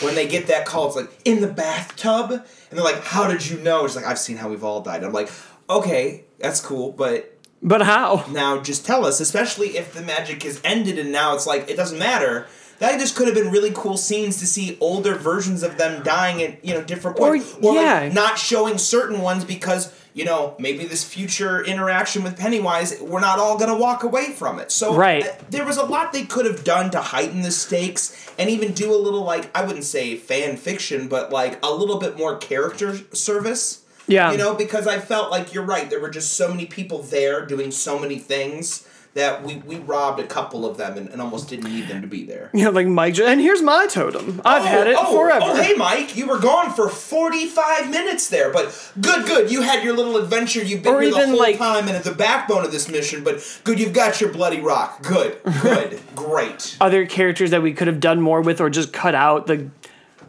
[0.00, 3.46] When they get that call, it's like in the bathtub, and they're like, "How did
[3.48, 5.02] you know?" It's like I've seen how we've all died.
[5.04, 5.30] I'm like,
[5.68, 8.24] okay, that's cool, but But how?
[8.30, 11.76] now just tell us, especially if the magic is ended and now it's like it
[11.76, 12.46] doesn't matter.
[12.80, 16.42] That just could have been really cool scenes to see older versions of them dying
[16.42, 18.00] at you know different Or- points, or, yeah.
[18.00, 23.20] like not showing certain ones because you know maybe this future interaction with Pennywise, we're
[23.20, 24.72] not all gonna walk away from it.
[24.72, 25.24] So Right.
[25.26, 28.72] uh, there was a lot they could have done to heighten the stakes and even
[28.72, 32.36] do a little like I wouldn't say fan fiction, but like a little bit more
[32.38, 33.78] character service.
[34.06, 34.32] Yeah.
[34.32, 35.88] You know, because I felt like you're right.
[35.88, 40.20] There were just so many people there doing so many things that we, we robbed
[40.20, 42.50] a couple of them and, and almost didn't need them to be there.
[42.60, 44.40] Know, like Mike, and here's my totem.
[44.44, 45.44] I've had it oh, oh, forever.
[45.48, 49.50] Oh, hey, Mike, you were gone for 45 minutes there, but good, good.
[49.50, 50.62] You had your little adventure.
[50.62, 53.24] You've been Or here the whole like- time and at the backbone of this mission,
[53.24, 55.02] but good, you've got your bloody rock.
[55.02, 56.76] Good, good, great.
[56.80, 59.70] Other characters that we could have done more with, or just cut out the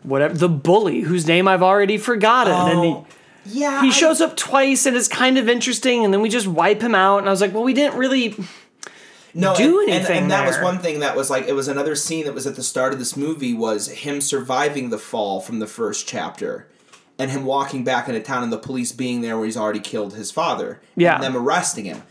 [0.03, 2.91] whatever the bully whose name I've already forgotten, and he.
[2.91, 3.07] Oh,
[3.45, 3.81] Yeah.
[3.81, 6.81] He I- shows up twice and it's kind of interesting, and then we just wipe
[6.81, 7.19] him out.
[7.19, 8.35] And I was like, well, we didn't really.
[9.33, 11.67] No, do and, and- anything And, that was one thing that was like it was
[11.67, 15.39] another scene that was at the start of this movie was him surviving the fall
[15.41, 16.67] from the first chapter,
[17.17, 20.15] and him walking back into town and the police being there where he's already killed
[20.15, 20.81] his father.
[20.95, 21.15] Yeah.
[21.15, 22.03] And them arresting him.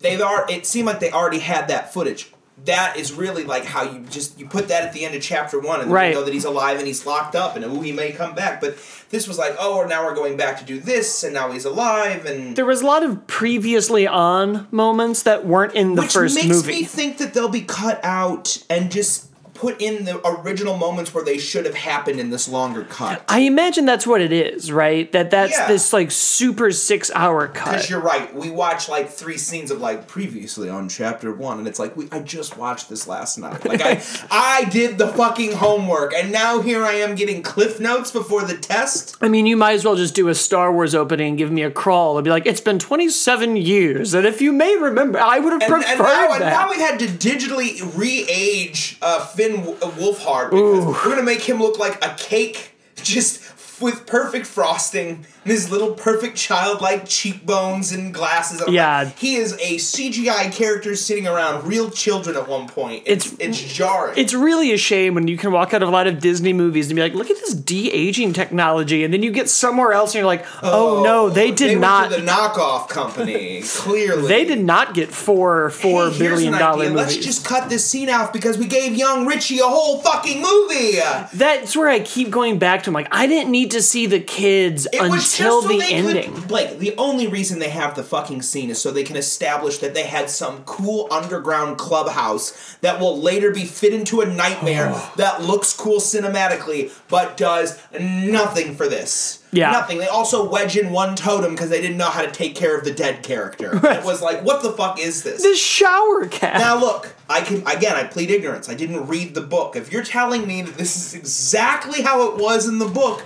[0.00, 0.54] They've already.
[0.54, 2.33] It seemed like they already had that footage.
[2.66, 5.58] That is really like how you just you put that at the end of chapter
[5.58, 6.08] one, and then Right.
[6.10, 8.60] you know that he's alive and he's locked up, and ooh, he may come back.
[8.60, 8.76] But
[9.10, 12.24] this was like, oh, now we're going back to do this, and now he's alive,
[12.26, 16.36] and There was a lot of previously on moments that weren't in the which first
[16.36, 16.72] makes movie.
[16.72, 19.26] me think that they'll be cut out and just
[19.64, 23.24] put in the original moments where they should have happened in this longer cut.
[23.28, 25.10] I imagine that's what it is, right?
[25.12, 25.68] That that's Yeah.
[25.68, 27.72] this like super six hour cut.
[27.72, 31.66] Because you're right, we watch like three scenes of like previously on chapter one, and
[31.66, 33.64] it's like we I just watched this last night.
[33.64, 38.10] Like I I did the fucking homework, and now here I am getting cliff notes
[38.10, 39.16] before the test.
[39.22, 41.62] I mean, you might as well just do a Star Wars opening and give me
[41.62, 44.12] a crawl and be like, it's been 27 years.
[44.12, 46.98] And if you may remember, I would have preferred and now, and now we've had
[46.98, 52.14] to digitally re-age uh, Finn W- Wolfhard because we're gonna make him look like a
[52.16, 53.40] cake, just
[53.80, 58.62] with perfect frosting and his little perfect childlike cheekbones and glasses.
[58.66, 59.02] I'm Yeah.
[59.04, 63.02] like, he is a CGI character sitting around real children at one point.
[63.06, 64.14] It's it's, jarring.
[64.16, 66.88] it's really a shame when you can walk out of a lot of Disney movies
[66.88, 69.04] and be like, look at this de aging technology.
[69.04, 71.80] And then you get somewhere else and you're like, oh, oh no, they did went
[71.80, 72.10] not.
[72.10, 73.62] to the knockoff company.
[73.64, 76.96] Clearly, they did not get four four Hey, billion dollar movies.
[76.96, 80.98] Let's just cut this scene out because we gave young Richie a whole fucking movie.
[81.34, 82.90] That's where I keep going back to.
[82.90, 85.78] I'm like, I didn't need to see the kids It was until just so the
[85.78, 86.34] they ending.
[86.34, 89.78] Could, Blake, the only reason they have the fucking scene is so they can establish
[89.78, 94.90] that they had some cool underground clubhouse that will later be fit into a nightmare
[94.92, 95.12] oh.
[95.16, 99.40] that looks cool cinematically, but does nothing for this.
[99.54, 99.70] Yeah.
[99.70, 99.98] Nothing.
[99.98, 102.84] They also wedge in one totem because they didn't know how to take care of
[102.84, 103.80] the dead character.
[103.84, 105.42] It was like, what the fuck is this?
[105.42, 106.58] the shower cat.
[106.58, 107.94] Now look, I can again.
[107.94, 108.68] I plead ignorance.
[108.68, 109.76] I didn't read the book.
[109.76, 113.24] If you're telling me that this is exactly how it was in the book,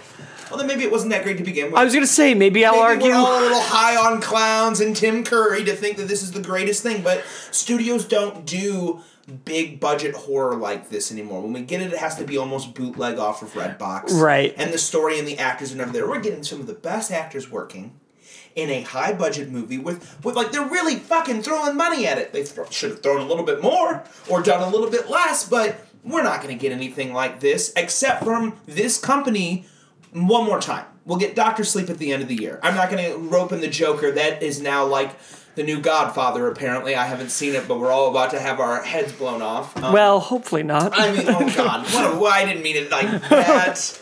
[0.51, 1.75] well, then maybe it wasn't that great to begin with.
[1.77, 3.09] I was gonna say maybe I'll Maybe argue.
[3.09, 6.33] we're all a little high on clowns and Tim Curry to think that this is
[6.33, 9.01] the greatest thing, but studios don't do
[9.45, 11.43] big budget horror like this anymore.
[11.43, 14.13] When we get it, it has to be almost bootleg off of Redbox.
[14.13, 14.55] Right.
[14.57, 16.09] And the story and the actors are never there.
[16.09, 17.99] We're getting some of the best actors working
[18.57, 22.33] in a high budget movie with, with like they're really fucking throwing money at it.
[22.33, 25.47] They thro- should have thrown a little bit more or done a little bit less,
[25.47, 29.67] but we're not going to get anything like this except from this company
[30.13, 30.85] one more time.
[31.05, 32.61] We'll get Doctor Sleep at the end of the year.
[32.63, 34.11] I'm not going to rope in the Joker.
[34.13, 35.17] That is now like
[35.55, 36.47] the new Godfather.
[36.49, 39.77] Apparently, I haven't seen it, but we're all about to have our heads blown off.
[39.83, 40.93] Um, well, hopefully not.
[40.99, 44.01] I mean, oh god, what a, well, I didn't mean it like that.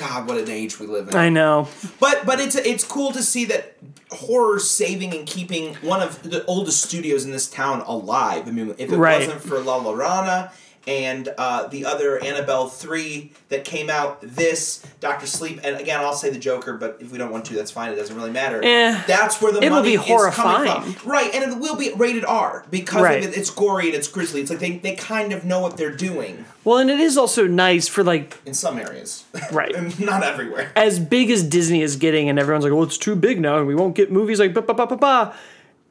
[0.00, 1.14] God, what an age we live in.
[1.16, 1.68] I know.
[2.00, 3.76] But but it's it's cool to see that
[4.10, 8.48] horror saving and keeping one of the oldest studios in this town alive.
[8.48, 9.20] I mean, if it Right.
[9.20, 10.50] wasn't for La Llorona
[10.86, 14.18] and uh, the other Annabelle three that came out.
[14.22, 17.54] This Doctor Sleep, and again, I'll say the Joker, but if we don't want to,
[17.54, 17.92] that's fine.
[17.92, 18.60] It doesn't really matter.
[18.64, 20.00] Eh, that's where the money is
[20.34, 21.32] coming from, right?
[21.34, 23.24] And it will be rated R because Right.
[23.24, 24.40] of it, it's gory and it's grisly.
[24.40, 27.46] It's like they they kind of know what they're doing Well, and it is also
[27.46, 29.72] nice for like in some areas, Right.
[29.76, 30.72] and not everywhere.
[30.76, 33.66] as big as Disney is getting, and everyone's like, "Well, it's too big now, and
[33.66, 35.34] we won't get movies like ba ba ba ba ba."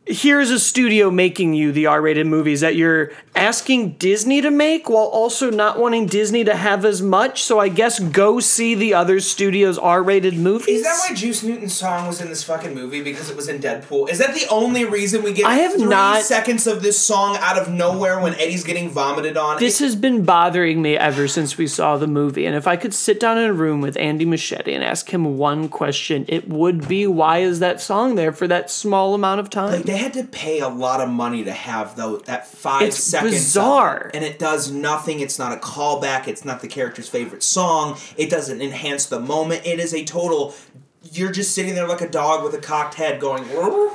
[0.07, 5.05] Here's a studio making you the R-rated movies that you're asking Disney to make, while
[5.05, 7.43] also not wanting Disney to have as much.
[7.43, 10.67] So I guess go see the other studios' R-rated movies.
[10.67, 13.59] Is that why Juice Newton's song was in this fucking movie because it was in
[13.59, 14.09] Deadpool?
[14.09, 17.37] Is that the only reason we get I have three not- seconds of this song
[17.39, 19.59] out of nowhere when Eddie's getting vomited on?
[19.59, 22.47] This has been bothering me ever since we saw the movie.
[22.47, 25.37] And if I could sit down in a room with Andy Muschietti and ask him
[25.37, 29.49] one question, it would be why is that song there for that small amount of
[29.51, 29.71] time?
[29.73, 32.97] Like they had to pay a lot of money to have though that five It's
[33.03, 34.09] seconds, bizarre.
[34.13, 35.19] it, and it does nothing.
[35.19, 36.27] It's not a callback.
[36.27, 37.97] It's not the character's favorite song.
[38.17, 39.65] It doesn't enhance the moment.
[39.65, 40.53] It is a total.
[41.11, 43.91] You're just sitting there like a dog with a cocked head, going, "Whoa,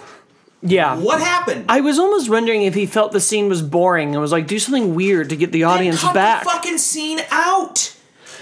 [0.63, 0.97] yeah.
[0.97, 4.33] "What happened?" I was almost wondering if he felt the scene was boring and was
[4.33, 6.45] like, do something weird to get the audience Cut back.
[6.45, 7.93] the fucking scene out.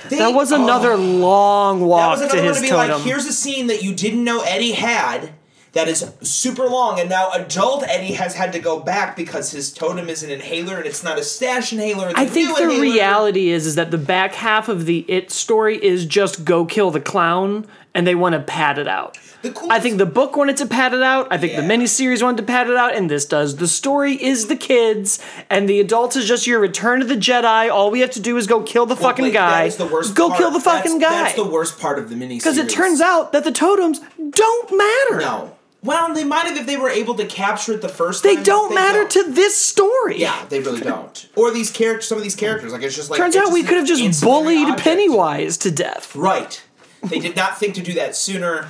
[0.09, 0.97] They- that was another Oh.
[0.97, 2.93] long That walk was to another one his to be totem.
[2.97, 5.34] like, here's a scene that you didn't know Eddie had
[5.75, 9.73] that is super long, and now adult Eddie has had to go back because his
[9.73, 12.13] totem is an inhaler and it's not a stash inhaler.
[12.15, 12.81] I think the inhaler.
[12.81, 16.91] reality is is that the back half of the It story is just go kill
[16.91, 19.19] the clown, and they want to pad it out.
[19.43, 21.29] The cool I think the book wanted to pad it out.
[21.31, 21.69] I think the Yeah.
[21.69, 23.57] miniseries wanted to pad it out, and this does.
[23.57, 25.19] The story is the kids,
[25.51, 27.71] and the adults is just your Return to the Jedi.
[27.71, 29.61] All we have to do is go kill the fucking Like, guy.
[29.63, 30.41] That is the worst go part.
[30.41, 31.23] kill the fucking that's, guy.
[31.25, 32.37] That's the worst part of the mini.
[32.39, 35.19] Because it turns out that the totems don't matter.
[35.21, 35.53] no.
[35.85, 38.45] Well, they might have if they were able to capture it the first They time.
[38.45, 39.11] don't matter don't.
[39.27, 40.19] to this story.
[40.19, 41.29] Yeah, they really don't.
[41.37, 43.19] Or these characters, some of these characters, like it's just like.
[43.19, 44.81] Turns out we could have just bullied object.
[44.83, 46.17] Pennywise to death.
[46.17, 46.63] Right.
[47.03, 48.69] They did not think to do that sooner.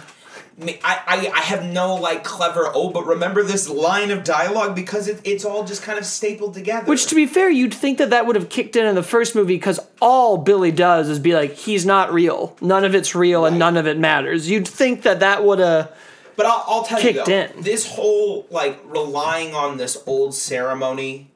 [0.61, 4.23] I, mean, I, I, I have no like clever oh but remember this line of
[4.23, 7.75] dialogue because it, it's all just kind of stapled together Which, to be fair, you'd
[7.75, 11.09] think that that would have kicked in in the first movie because all Billy does
[11.09, 12.57] is be like, he's not real.
[12.61, 14.49] None of it's real and none of it matters.
[14.49, 15.93] You'd think that that would have.
[16.37, 17.63] But I'll, I'll tell you though, in.
[17.63, 21.31] this whole like relying on this old ceremony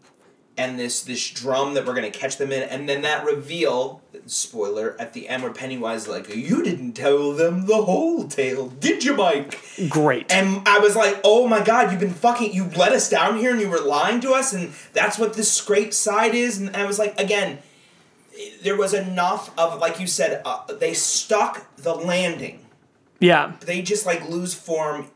[0.57, 4.97] and this this drum that we're gonna catch them in and then that reveal spoiler
[4.99, 9.05] at the end where Pennywise is like you didn't tell them the whole tale did
[9.05, 10.33] you Mike Great.
[10.33, 13.53] And I was like, oh my god, you've been fucking, you let us down here
[13.53, 16.59] and you were lying to us, and that's what this scrape side is.
[16.59, 17.59] And I was like, again,
[18.63, 22.65] there was enough of, like you said, uh, they stuck the landing.
[23.21, 23.53] Yeah.
[23.61, 25.11] They just like lose form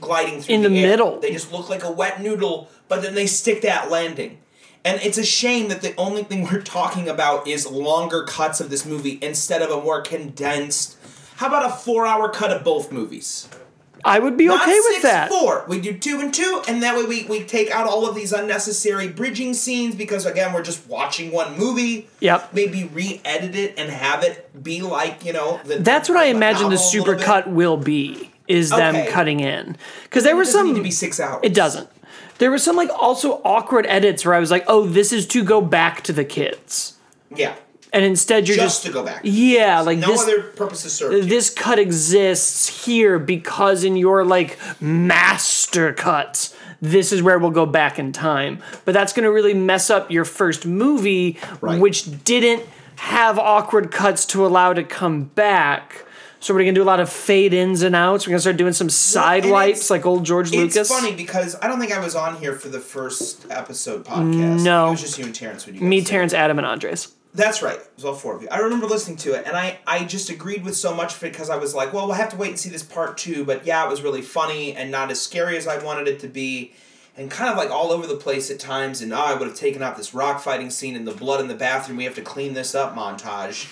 [0.00, 0.90] gliding through In the air.
[0.90, 1.20] middle.
[1.20, 4.38] They just look like a wet noodle, but then they stick that landing.
[4.84, 8.70] And it's a shame that the only thing we're talking about is longer cuts of
[8.70, 10.96] this movie instead of a more condensed.
[11.36, 13.48] How about a four hour cut of both movies?
[14.04, 15.28] I would be Not okay with six, that.
[15.28, 15.64] Four.
[15.68, 18.32] We do two and two, and that way we, we take out all of these
[18.32, 22.08] unnecessary bridging scenes because again we're just watching one movie.
[22.20, 22.54] Yep.
[22.54, 25.60] Maybe re-edit it and have it be like you know.
[25.64, 27.24] The, That's what I imagine the novel a little bit.
[27.26, 29.76] supercut will be, is them cutting in.
[30.04, 30.68] Because there It was some.
[30.68, 31.40] need to be six hours.
[31.42, 31.88] It doesn't.
[32.38, 35.42] There was some like also awkward edits where I was like, oh, this is to
[35.42, 36.96] go back to the kids.
[37.34, 37.54] Yeah.
[37.92, 38.86] And instead you're Just just.
[38.86, 39.20] to go back.
[39.24, 40.22] yeah, like No this.
[40.22, 41.28] other purpose is served.
[41.28, 47.66] this cut exists here because in your like master cut this is where we'll go
[47.66, 51.80] back in time but that's going to really mess up your first movie Right.
[51.80, 52.62] which didn't
[52.96, 56.04] have awkward cuts to allow to come back
[56.40, 58.42] so we're going to do a lot of fade ins and outs we're going to
[58.42, 61.66] start doing some side and wipes like old george It's lucas It's funny because I
[61.68, 64.62] don't think I was on here for the first episode podcast.
[64.62, 64.88] No.
[64.88, 67.78] It was just you and Terrence when you me terrence adam and andres That's right.
[67.78, 68.48] It was all four of you.
[68.50, 71.32] I remember listening to it, and I, I just agreed with so much of it
[71.32, 73.44] because I was like, well, we'll have to wait and see this part two.
[73.44, 76.28] But yeah, it was really funny and not as scary as I wanted it to
[76.28, 76.72] be,
[77.16, 79.02] and kind of like all over the place at times.
[79.02, 81.48] And oh, I would have taken out this rock fighting scene and the blood in
[81.48, 81.98] the bathroom.
[81.98, 83.68] We have to clean this up montage.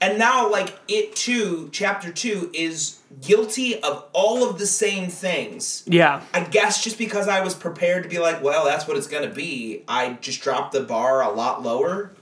[0.00, 5.82] And now, like, it too, chapter two, is guilty of all of the same things.
[5.86, 9.06] yeah I guess just because I was prepared to be like, well, that's what it's
[9.06, 12.12] gonna be, I just dropped the bar a lot lower.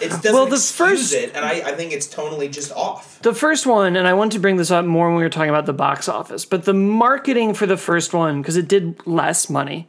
[0.00, 3.20] It doesn't Well, the first- it, and I, I think it's totally just off.
[3.22, 5.50] The first one, and I want to bring this up more when we were talking
[5.50, 9.48] about the box office, but the marketing for the first one, because it did less
[9.48, 9.88] money,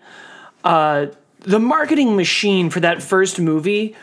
[0.64, 1.08] uh,
[1.42, 3.96] the marketing machine for that first movie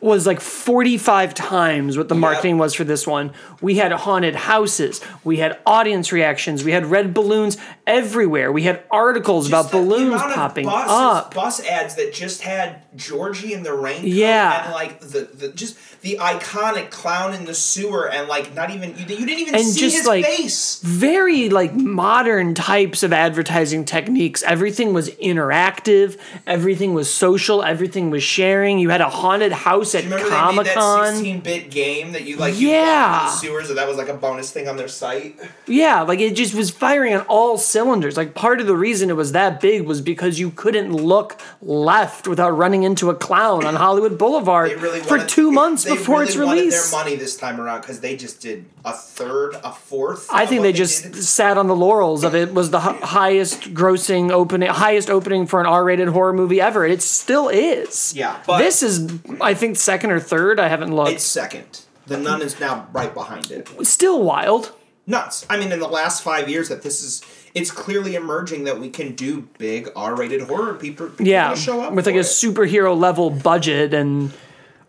[0.00, 3.32] was like 45 times what the marketing was for this one.
[3.60, 8.52] We had haunted houses, we had audience reactions, we had red balloons everywhere.
[8.52, 11.34] We had articles about Just the balloons popping buses, up.
[11.34, 14.04] Bus ads that just had Georgie in the raincoat.
[14.04, 14.64] Yeah.
[14.64, 18.90] And like the, the just the iconic clown in the sewer and like not even
[18.96, 20.80] you, you didn't even And see just, his like, face.
[20.82, 24.42] very like modern types of advertising techniques.
[24.44, 28.78] Everything was interactive, everything was social, everything was sharing.
[28.78, 31.14] You had a haunted house at Do you remember Comic they made that Con.
[31.14, 33.24] 16-bit game that you like Yeah.
[33.26, 35.38] the sewers that was like a bonus thing on their site?
[35.66, 38.16] Yeah, like it just was firing on all cylinders.
[38.16, 42.26] Like part of the reason it was that big was because you couldn't look left
[42.26, 46.28] without running into a clown on Hollywood Boulevard really for wanted- two months before really
[46.28, 46.90] its release.
[46.90, 50.28] Their money this time around because they just did a third, a fourth.
[50.32, 51.16] I think what they just did.
[51.16, 55.60] sat on the laurels of it was the hi- highest grossing opening, highest opening for
[55.60, 56.86] an R-rated horror movie ever.
[56.86, 58.14] It still is.
[58.16, 60.58] Yeah, but- this is I think second or third.
[60.60, 61.10] I haven't looked.
[61.12, 61.82] It's second.
[62.06, 63.68] The Nun is now right behind it.
[63.86, 64.72] still wild.
[65.06, 65.46] Nuts.
[65.50, 67.22] I mean, in the last five years, that this is.
[67.52, 70.74] It's clearly emerging that we can do big R-rated horror.
[70.74, 72.26] People, people Yeah, show up with like for a it.
[72.26, 74.32] superhero level budget and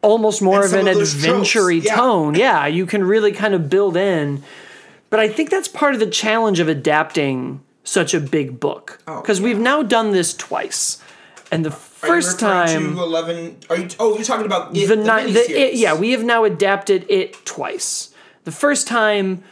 [0.01, 1.95] almost more And of an of adventure yeah.
[1.95, 2.35] tone.
[2.35, 4.43] Yeah, you can really kind of build in.
[5.09, 9.21] But I think that's part of the challenge of adapting such a big book Oh,
[9.21, 11.01] because we've now done this twice,
[11.51, 13.57] and the first time to eleven.
[13.69, 13.87] Are you?
[13.99, 17.05] Oh, you're talking about it, the, the, ni- the it, yeah we have now adapted
[17.09, 18.13] it twice.
[18.45, 19.43] The first time.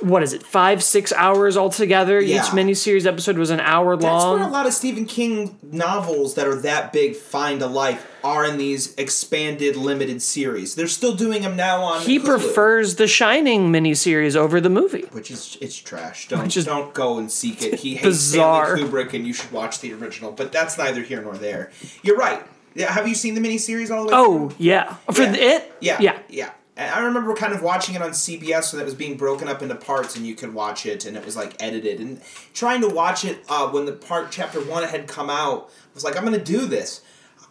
[0.00, 0.42] What is it?
[0.42, 2.20] Five, six hours altogether.
[2.20, 2.44] Yeah.
[2.44, 6.34] Each miniseries episode was an hour long That's where a lot of Stephen King novels
[6.34, 10.74] that are that big find a life are in these expanded limited series.
[10.74, 12.02] They're still doing them now on.
[12.02, 15.06] he Hulu, prefers the Shining miniseries over the movie.
[15.12, 16.28] which is it's trash.
[16.28, 17.80] Don't is don't go and seek it.
[17.80, 18.76] He hates bizarre.
[18.76, 20.30] Stanley Kubrick, and you should watch the original.
[20.32, 21.70] But that's neither here nor there.
[22.02, 22.42] You're right.
[22.74, 24.18] Yeah, have you seen the miniseries all the way?
[24.18, 24.56] Oh through?
[24.66, 25.32] yeah, for Yeah.
[25.32, 25.72] the it.
[25.80, 26.18] Yeah, yeah.
[26.28, 26.50] yeah.
[26.76, 29.62] And I remember kind of watching it on CBS, so that was being broken up
[29.62, 32.00] into parts, and you could watch it, and it was like edited.
[32.00, 32.20] And
[32.52, 36.04] trying to watch it uh, when the part chapter one had come out, I was
[36.04, 37.00] like, I'm gonna do this.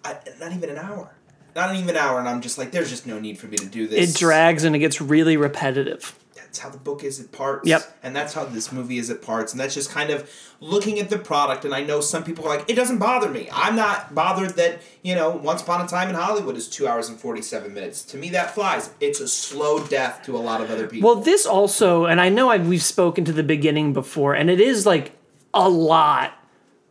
[0.04, 1.16] I, not even an hour.
[1.56, 3.66] Not even an hour, and I'm just like, there's just no need for me to
[3.66, 4.16] do this.
[4.16, 6.16] It drags and it gets really repetitive.
[6.56, 7.68] That's how the book is at parts.
[7.68, 7.98] Yep.
[8.02, 9.52] And that's how this movie is at parts.
[9.52, 11.66] And that's just kind of looking at the product.
[11.66, 13.50] And I know some people are like, it doesn't bother me.
[13.52, 17.10] I'm not bothered that, you know, Once Upon a Time in Hollywood is two hours
[17.10, 18.04] and 47 minutes.
[18.04, 18.90] To me, that flies.
[19.02, 21.10] It's a slow death to a lot of other people.
[21.10, 24.62] Well, this also, and I know I, we've spoken to the beginning before, and it
[24.62, 25.12] is like
[25.54, 26.40] a lot,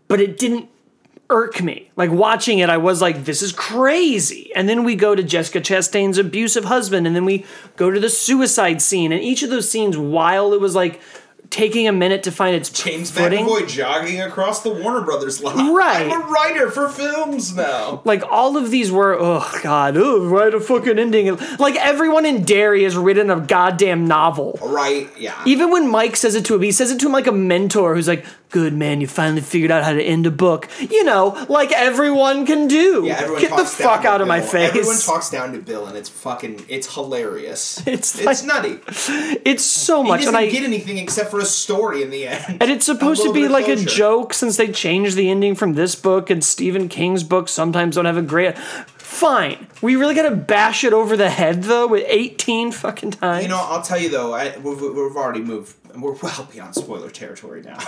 [0.09, 0.68] but it didn't
[1.30, 1.90] irk me.
[1.96, 4.54] Like watching it, I was like, this is crazy.
[4.54, 7.44] And then we go to Jessica Chastain's abusive husband, and then we
[7.76, 9.12] go to the suicide scene.
[9.12, 11.00] And each of those scenes, while it was like
[11.50, 15.54] taking a minute to find its James footing, McAvoy jogging across the Warner Brothers lot.
[15.54, 16.10] Right.
[16.10, 18.02] I'm a writer for films now.
[18.04, 21.37] like all of these were, oh god, oh, write a fucking ending.
[21.58, 24.58] Like everyone in Derry has written a goddamn novel.
[24.62, 25.08] Right?
[25.18, 25.40] Yeah.
[25.46, 27.94] Even when Mike says it to him, he says it to him like a mentor
[27.94, 31.45] who's like, "Good man, you finally figured out how to end a book." You know,
[31.49, 33.03] like everyone can do.
[33.05, 34.69] yeah, everyone Get the fuck out of my face.
[34.71, 37.83] Everyone talks down to Bill, and it's fucking, it's hilarious.
[37.95, 38.79] It's it's nutty.
[39.45, 40.21] it's so much.
[40.21, 42.59] He doesn't and I get anything except for a story in the end.
[42.61, 45.95] and it's supposed to be like a joke since they changed the ending from this
[45.97, 48.57] book and Stephen King's books sometimes don't have a great.
[48.99, 53.43] Fine, we really gotta bash it over the head though with eighteen fucking times.
[53.45, 55.77] You know, I'll tell you though, I, we've, we've already moved.
[56.00, 57.78] We're well beyond spoiler territory now.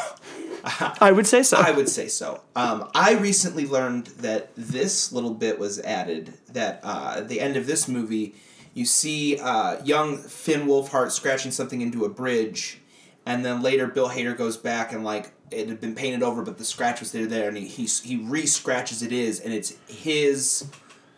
[1.00, 1.58] I would say so.
[1.58, 2.42] I would say so.
[2.54, 6.34] Um, I recently learned that this little bit was added.
[6.52, 8.34] That uh, at the end of this movie,
[8.74, 12.78] you see uh, young Finn Wolfhard scratching something into a bridge,
[13.24, 16.58] and then later Bill Hader goes back and like it had been painted over, but
[16.58, 19.76] the scratch was there there, and he he, he re scratches it is, and it's
[19.88, 20.66] his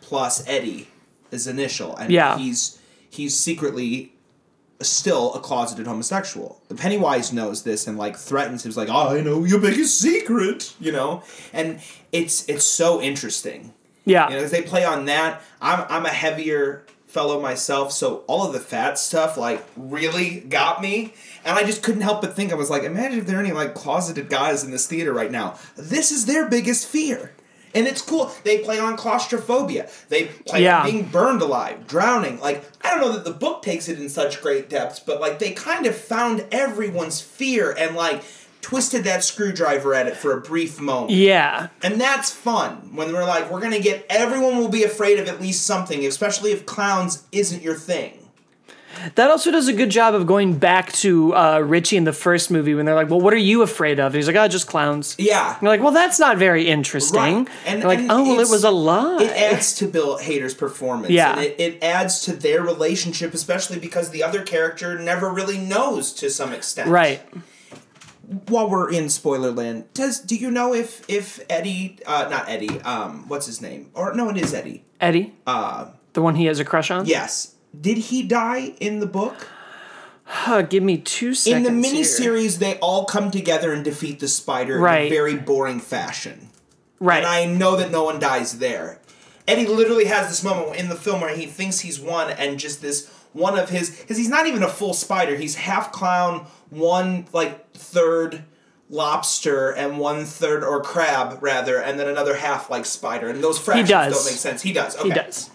[0.01, 0.87] plus Eddie,
[1.31, 2.37] his initial, and Yeah.
[2.37, 4.13] he's he's secretly
[4.81, 6.61] still a closeted homosexual.
[6.69, 10.91] The Pennywise knows this and like threatens him, like, "I know your biggest secret," you
[10.91, 11.79] know, and
[12.11, 13.73] it's it's so interesting.
[14.05, 18.23] yeah, You know, as they play on that, I'm I'm a heavier fellow myself, so
[18.27, 21.13] all of the fat stuff like really got me,
[21.43, 23.51] and I just couldn't help but think I was like, imagine if there are any
[23.51, 25.55] like closeted guys in this theater right now.
[25.75, 27.31] This is their biggest fear.
[27.75, 28.31] And it's cool.
[28.43, 29.89] They play on claustrophobia.
[30.09, 30.81] They play Yeah.
[30.81, 32.39] on being burned alive, drowning.
[32.39, 35.39] Like I don't know that the book takes it in such great depths, but like
[35.39, 38.23] they kind of found everyone's fear and like
[38.61, 41.11] twisted that screwdriver at it for a brief moment.
[41.11, 41.67] yeah.
[41.81, 45.39] And that's fun when we're like, we're gonna get everyone will be afraid of at
[45.41, 48.13] least something, especially if clowns isn't your thing.
[49.15, 52.51] That also does a good job of going back to uh, Richie in the first
[52.51, 54.67] movie when they're like, "Well, what are you afraid of?" And he's like, "Oh, just
[54.67, 55.53] clowns." Yeah.
[55.53, 57.47] And you're like, "Well, that's not very interesting." Right.
[57.65, 61.11] And, like, "Oh, well, it was a lie." It adds to Bill Hader's performance.
[61.11, 61.31] Yeah.
[61.33, 66.11] And it, it adds to their relationship, especially because the other character never really knows
[66.13, 66.89] to some extent.
[66.89, 67.21] right.
[68.47, 72.79] While we're in spoiler land, does do you know if if Eddie uh not Eddie,
[72.81, 73.89] um, what's his name?
[73.95, 74.83] Or no, it is Eddie.
[75.01, 77.05] Eddie, Uh the one he has a crush on.
[77.07, 77.55] yes.
[77.79, 79.47] Did he die in the book?
[80.31, 81.67] Huh, give me two seconds.
[81.67, 82.03] In the here.
[82.03, 86.49] miniseries, they all come together and defeat the spider in a very boring fashion.
[86.99, 87.17] right?
[87.17, 88.99] And I know that no one dies there.
[89.47, 92.81] Eddie literally has this moment in the film where he thinks he's won, and just
[92.81, 95.35] this one of his because he's not even a full spider.
[95.35, 98.43] He's half clown, one like third
[98.91, 103.29] lobster, and one third or crab rather, and then another half like spider.
[103.29, 104.61] And those fractions don't make sense.
[104.61, 104.95] He does.
[104.95, 105.09] Okay.
[105.09, 105.49] he does.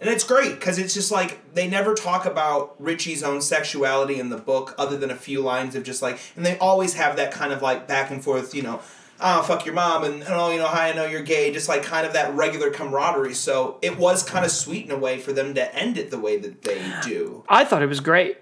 [0.00, 4.30] And it's great because it's just like they never talk about Richie's own sexuality in
[4.30, 7.32] the book, other than a few lines of just like, and they always have that
[7.32, 8.80] kind of like back and forth, you know,
[9.20, 11.68] oh fuck your mom, and, and oh you know hi I know you're gay, just
[11.68, 13.34] like kind of that regular camaraderie.
[13.34, 16.18] So it was kind of sweet in a way for them to end it the
[16.18, 17.44] way that they do.
[17.48, 18.38] I thought it was great.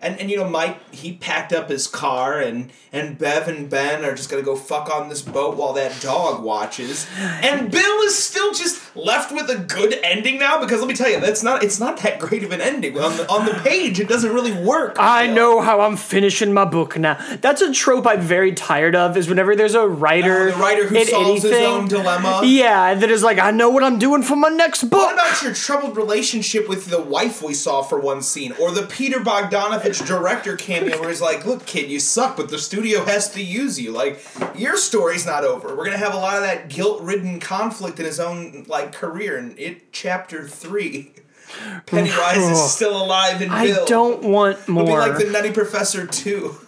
[0.00, 4.04] And and you know Mike he packed up his car and and Bev and Ben
[4.04, 7.08] are just gonna go fuck on this boat while that dog watches.
[7.18, 11.08] And Bill is still just left with a good ending now because let me tell
[11.10, 13.98] you that's not it's not that great of an ending on the on the page
[13.98, 14.96] it doesn't really work.
[14.98, 15.34] I Bill.
[15.34, 17.18] know how I'm finishing my book now.
[17.40, 19.16] That's a trope I'm very tired of.
[19.16, 22.42] Is whenever there's a writer, Uh, the writer who in solves his anything- own dilemma.
[22.44, 25.00] Yeah, that is like I know what I'm doing for my next book.
[25.00, 28.82] What about your troubled relationship with the wife we saw for one scene, or the
[28.82, 33.28] Peter Bogdanovich director cameo where he's like, "Look, kid, you suck, but the studio has
[33.32, 33.90] to use you.
[33.90, 34.20] Like,
[34.54, 35.74] your story's not over.
[35.74, 39.58] We're gonna have a lot of that guilt-ridden conflict in his own like career." And
[39.58, 41.14] it, chapter three,
[41.86, 43.86] Pennywise is still alive and I Bill.
[43.86, 44.84] don't want more.
[44.84, 46.56] be like the Nutty Professor two.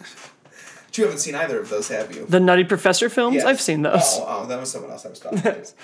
[0.92, 2.24] You haven't seen either of those, have you?
[2.24, 3.34] the Nutty Professor films.
[3.34, 3.44] Yes.
[3.44, 4.16] I've seen oh, those.
[4.16, 5.66] Oh, oh, that was someone else I was talking to.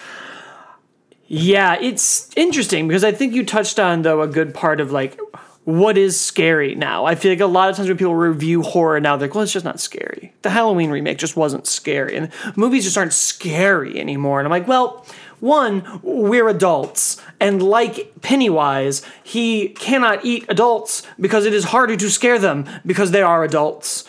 [1.27, 5.19] Yeah, it's interesting because I think you touched on though a good part of like
[5.65, 7.05] what is scary now.
[7.05, 9.45] I feel like a lot of times when people review horror now, they're like, well,
[9.45, 10.33] it's just not scary.
[10.43, 14.41] The Halloween remake just wasn't scary, and movies just aren't scary anymore.
[14.41, 15.05] And I'm like, well.
[15.43, 22.09] One, we're adults, and like Pennywise, he cannot eat adults because it is harder to
[22.11, 24.05] scare them because they are adults.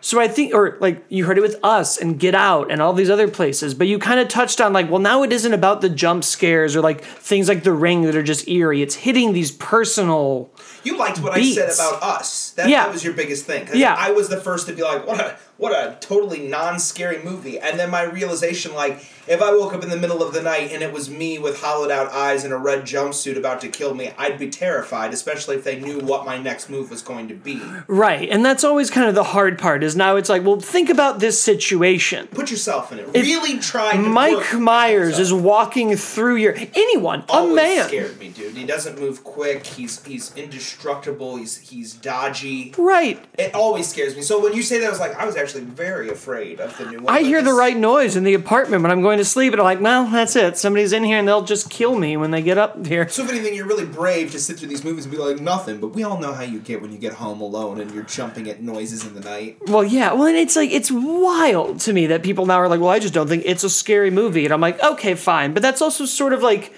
[0.00, 2.92] So I think, or like you heard it with us and Get Out and all
[2.92, 5.80] these other places, but you kind of touched on like, well, now it isn't about
[5.80, 8.82] the jump scares or like things like The Ring that are just eerie.
[8.82, 10.50] It's hitting these personal.
[10.82, 12.50] You liked what I said about us.
[12.50, 12.82] That, Yeah.
[12.84, 13.66] that was your biggest thing.
[13.72, 13.94] Yeah.
[13.96, 17.58] I was the first to be like, what a what a totally non-scary movie.
[17.58, 20.70] And then my realization, like, if I woke up in the middle of the night
[20.72, 23.94] and it was me with hollowed out eyes and a red jumpsuit about to kill
[23.94, 27.34] me, I'd be terrified, especially if they knew what my next move was going to
[27.34, 27.62] be.
[27.86, 28.28] Right.
[28.28, 31.20] And that's always kind of the hard part is now it's like, well, think about
[31.20, 32.26] this situation.
[32.28, 33.12] Put yourself in it.
[33.12, 37.88] really try to Mike Myers is walking through your anyone, a man.
[37.88, 38.56] scared me, dude.
[38.56, 39.64] He doesn't move quick.
[39.66, 41.36] He's he's indestructible.
[41.36, 42.74] He's he's dodgy.
[42.76, 43.24] Right.
[43.38, 44.22] It always scares me.
[44.22, 46.86] So when you say that, I was like, I was actually very afraid of the
[46.86, 47.06] new.
[47.06, 49.64] I hear the right noise in the apartment when I'm going to sleep, and I'm
[49.64, 50.56] like, well, that's it.
[50.56, 53.08] Somebody's in here and they'll just kill me when they get up here.
[53.08, 55.80] So if anything, you're really brave to sit through these movies and be like nothing.
[55.80, 58.48] But we all know how you get when you get home alone and you're jumping
[58.48, 59.58] at noises in the night.
[59.66, 60.12] Well, yeah.
[60.12, 62.98] Well, and it's like it's wild to me that people now are like, "Well, I
[62.98, 66.06] just don't think it's a scary movie," and I'm like, "Okay, fine," but that's also
[66.06, 66.72] sort of like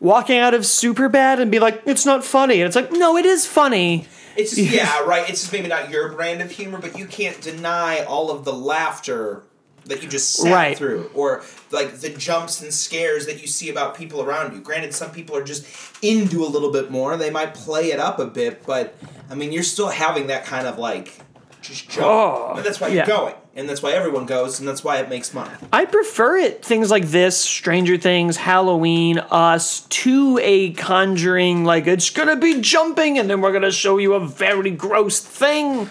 [0.00, 3.26] walking out of Superbad and be like, "It's not funny," and it's like, "No, it
[3.26, 4.06] is funny."
[4.36, 5.28] It's just, yeah, right.
[5.28, 8.52] It's just maybe not your brand of humor, but you can't deny all of the
[8.52, 9.42] laughter
[9.86, 10.76] that you just sat Right.
[10.76, 14.60] through, or like the jumps and scares that you see about people around you.
[14.60, 15.64] Granted, some people are just
[16.02, 18.96] into a little bit more; they might play it up a bit, but
[19.30, 21.18] I mean, you're still having that kind of like
[21.62, 22.06] just jump.
[22.06, 22.94] Oh, and that's why yeah.
[22.94, 25.50] you're going, and that's why everyone goes, and that's why it makes money.
[25.72, 31.64] I prefer it things like this, Stranger Things, Halloween, Us, to a Conjuring.
[31.64, 35.88] Like it's gonna be jumping, and then we're gonna show you a very gross thing.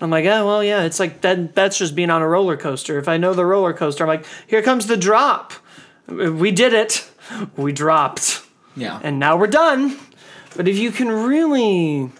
[0.00, 0.82] I'm like, oh well, yeah.
[0.82, 1.54] It's like that.
[1.54, 2.98] That's just being on a roller coaster.
[2.98, 5.54] If I know the roller coaster, I'm like, here comes the drop.
[6.06, 7.10] We did it.
[7.56, 8.42] We dropped,
[8.76, 9.98] Yeah, and now we're done.
[10.56, 12.10] But if you can really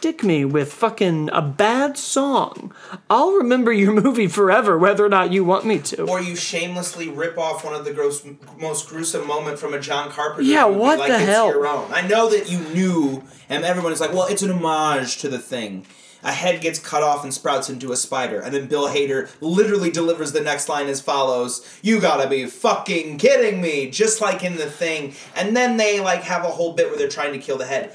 [0.00, 2.72] stick me with fucking a bad song,
[3.10, 6.06] I'll remember your movie forever, whether or not you want me to.
[6.06, 8.26] or you shamelessly rip off one of the gross,
[8.58, 10.50] most gruesome moment from a John Carpenter.
[10.50, 11.48] Yeah, movie, what like the it's hell?
[11.48, 11.92] Your own.
[11.92, 15.38] I know that you knew, and everyone is like, "Well, it's an homage to the
[15.38, 15.84] thing."
[16.22, 19.90] A head gets cut off and sprouts into a spider, and then Bill Hader literally
[19.90, 24.56] delivers the next line as follows: "You gotta be fucking kidding me!" Just like in
[24.56, 27.58] the thing, and then they like have a whole bit where they're trying to kill
[27.58, 27.94] the head.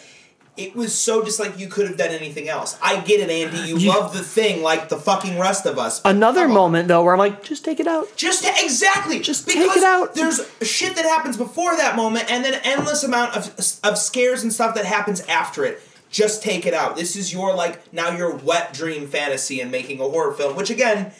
[0.58, 2.78] It was so just like you could have done anything else.
[2.82, 3.68] I get it, Andy.
[3.70, 6.01] You, You- love the thing like the fucking rest of us.
[6.06, 8.08] Another moment though where I'm like, just take it out.
[8.16, 9.20] Just to, exactly.
[9.20, 10.16] Just take because it out.
[10.16, 13.47] There's shit that happens before that moment, and then endless amount of
[13.84, 15.82] of scares and stuff that happens after it.
[16.10, 16.95] Just take it out.
[16.95, 20.70] This is your like now your wet dream fantasy and making a horror film, which
[20.70, 21.12] again,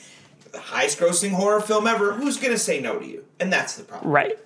[0.54, 2.14] the highest grossing horror film ever.
[2.14, 3.26] Who's gonna say no to you?
[3.40, 4.12] And that's the problem.
[4.12, 4.40] Right.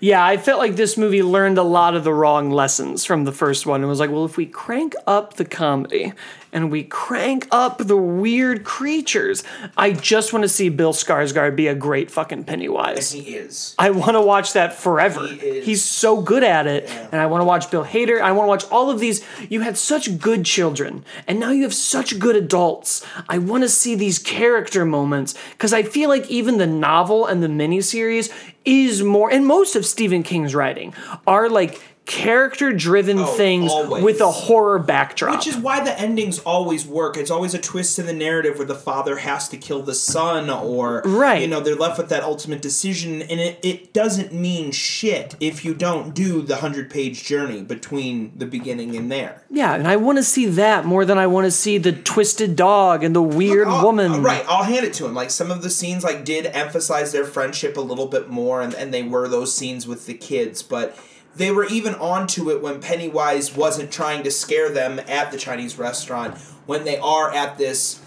[0.00, 3.32] Yeah, I felt like this movie learned a lot of the wrong lessons from the
[3.32, 3.82] first one.
[3.82, 6.12] It was like, well, if we crank up the comedy
[6.54, 9.42] and we crank up the weird creatures,
[9.76, 13.12] I just want to see Bill Skarsgård be a great fucking Pennywise.
[13.12, 13.74] He is.
[13.78, 15.26] I want to watch that forever.
[15.26, 15.66] He is.
[15.66, 16.88] He's so good at it.
[17.12, 18.20] And I want to watch Bill Hader.
[18.20, 19.24] I want to watch all of these.
[19.50, 23.04] You had such good children, and now you have such good adults.
[23.28, 27.42] I want to see these character moments because I feel like even the novel and
[27.42, 28.32] the miniseries
[28.64, 30.94] is more, and most of Stephen King's writing
[31.26, 34.04] are like character driven Oh, things always.
[34.04, 35.36] with a horror backdrop.
[35.36, 37.16] Which is why the endings always work.
[37.16, 40.50] It's always a twist in the narrative where the father has to kill the son,
[40.50, 41.40] or Right.
[41.40, 45.64] you know they're left with that ultimate decision, and it, it doesn't mean shit if
[45.64, 49.42] you don't do the hundred page journey between the beginning and there.
[49.50, 52.54] yeah, and I want to see that more than I want to see the twisted
[52.54, 54.12] dog and the weird I'll- woman.
[54.12, 55.14] uh, right, I'll hand it to him.
[55.14, 58.74] Like some of the scenes, like did emphasize their friendship a little bit more, and,
[58.74, 60.96] and they were those scenes with the kids, but.
[61.36, 65.78] They were even onto it when Pennywise wasn't trying to scare them at the Chinese
[65.78, 66.38] restaurant.
[66.66, 68.00] When they are at this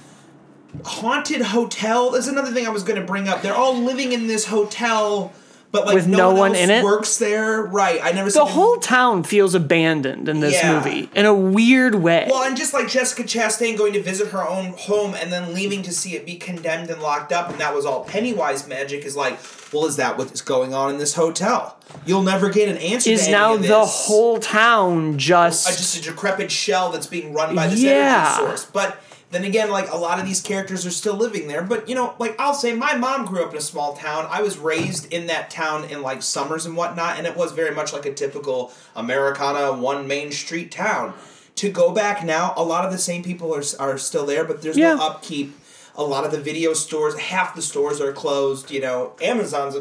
[0.85, 2.11] haunted hotel.
[2.11, 3.41] There's another thing I was going to bring up.
[3.41, 5.33] They're all living in this hotel,
[5.71, 6.83] but like With no, no one, one in it?
[6.83, 7.61] works there.
[7.61, 7.99] Right.
[8.01, 8.31] I never.
[8.31, 10.73] The whole town feels abandoned in this Yeah.
[10.77, 12.27] movie in a weird way.
[12.29, 15.83] Well, and just like Jessica Chastain going to visit her own home and then leaving
[15.83, 19.03] to see it be condemned and locked up, and that was all Pennywise magic.
[19.05, 19.37] Is like,
[19.73, 21.77] well, is that what's going on in this hotel?
[22.05, 23.09] You'll never get an answer.
[23.09, 27.67] is now the whole town just, uh, just a decrepit shell that's being run by
[27.67, 28.25] this Yeah.
[28.37, 28.65] energy source.
[28.71, 28.97] But
[29.29, 31.61] then again, like a lot of these characters are still living there.
[31.61, 34.25] But you know, like I'll say, my mom grew up in a small town.
[34.29, 37.73] I was raised in that town in like summers and whatnot, and it was very
[37.75, 41.13] much like a typical Americana one main street town.
[41.55, 44.61] To go back now, a lot of the same people are are still there, but
[44.61, 44.93] there's Yeah.
[44.95, 45.57] no upkeep.
[45.95, 48.69] A lot of the video stores, half the stores are closed.
[48.69, 49.75] You know, Amazon's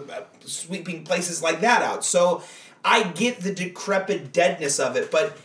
[0.47, 2.05] sweeping places like that out.
[2.05, 2.43] So
[2.85, 5.37] I get the decrepit deadness of it, but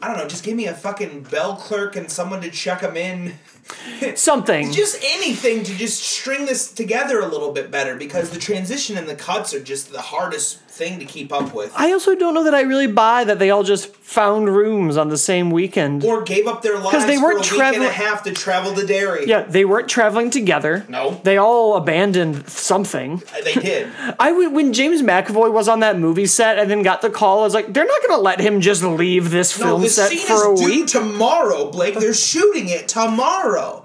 [0.00, 0.28] I don't know.
[0.28, 3.34] Just give me a fucking bell clerk and someone to check them in.
[4.14, 4.72] something.
[4.72, 9.08] Just anything to just string this together a little bit better because the transition and
[9.08, 11.72] the cuts are just the hardest thing to keep up with.
[11.76, 15.08] I also don't know that I really buy that they all just found rooms on
[15.08, 16.04] the same weekend.
[16.04, 18.72] Or gave up their lives because they weren't a and traveling- a half to travel
[18.74, 19.26] to Derry.
[19.26, 20.86] yeah, they weren't traveling together.
[20.88, 21.20] No.
[21.24, 23.22] They all abandoned something.
[23.36, 23.88] Uh, they did.
[24.18, 27.42] I when James McAvoy was on that movie set and then got the call, I
[27.42, 30.10] was like, they're not going to let him just leave this No, film the set
[30.10, 30.86] scene for a is due week.
[30.86, 31.98] tomorrow, Blake.
[31.98, 33.84] They're shooting it tomorrow.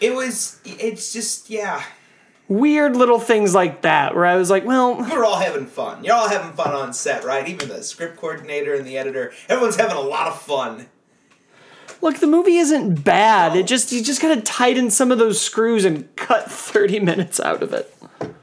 [0.00, 0.58] It was.
[0.64, 1.82] It's just yeah.
[2.52, 6.04] Weird little things like that where I was like, well, We're all having fun.
[6.04, 7.48] You're all having fun on set, right?
[7.48, 9.32] Even the script coordinator and the editor.
[9.48, 10.86] Everyone's having a lot of fun.
[12.00, 13.56] look, the movie isn't bad.
[13.56, 17.40] It just you just got to tighten some of those screws and cut 30 minutes
[17.40, 17.91] out of it.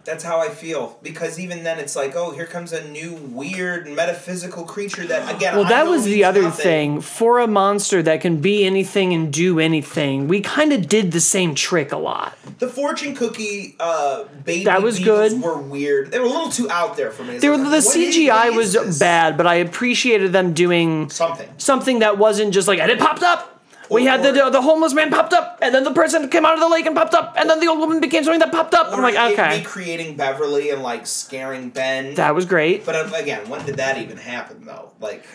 [0.10, 3.88] That's how I feel because even then it's like, oh, here comes a new weird
[3.88, 5.56] metaphysical creature that again.
[5.56, 6.64] Well, that was the other nothing.
[6.64, 7.02] thing.
[7.02, 11.20] For a monster that can be anything and do anything, we kind of did the
[11.22, 12.36] same trick a lot.
[12.58, 15.40] The fortune cookie uh, baby That was good.
[15.44, 16.10] were weird.
[16.10, 17.38] They were a little too out there for me.
[17.38, 18.98] They were, like, the CGI was this?
[18.98, 21.48] bad, but I appreciated them doing Something.
[21.60, 23.59] something that wasn't just like, and it popped up.
[23.90, 26.60] We had the the homeless man popped up, and then the person came out of
[26.60, 28.92] the lake and popped up, and then the old woman became something that popped up.
[28.94, 32.16] I'm like, okay, recreating Beverly and like scaring Ben.
[32.16, 32.86] that was great.
[32.86, 34.92] but uh, again, when did that even happen though?
[35.00, 35.26] Like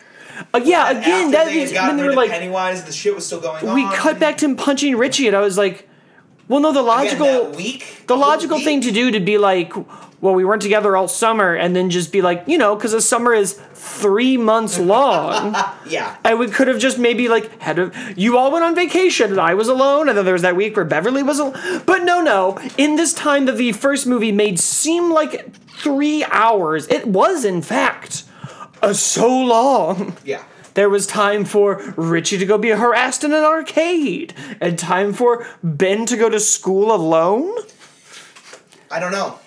[0.53, 3.67] Uh, yeah, again, that is when they were like, Pennywise, the shit was still going
[3.67, 3.75] on.
[3.75, 5.89] we cut back to him punching Richie, and I was like,
[6.49, 7.27] well, no, the Again, logical.
[7.27, 8.05] that week.
[8.07, 9.73] The logical thing to do to be like,
[10.25, 13.01] well, we weren't together all summer, and then just be like, you know, because a
[13.03, 15.55] summer is three months long.
[15.87, 16.17] Yeah.
[16.25, 19.39] and we could have just maybe like had a, you all went on vacation and
[19.39, 21.83] I was alone, and then there was that week where Beverly was alone.
[21.85, 26.89] But no, no, in this time that the first movie made seem like three hours,
[26.89, 28.25] it was in fact
[28.81, 30.17] uh, so long.
[30.25, 30.43] Yeah.
[30.73, 35.47] There was time for Richie to go be harassed in an arcade, and time for
[35.63, 37.55] Ben to go to school alone.
[38.91, 39.39] I don't know.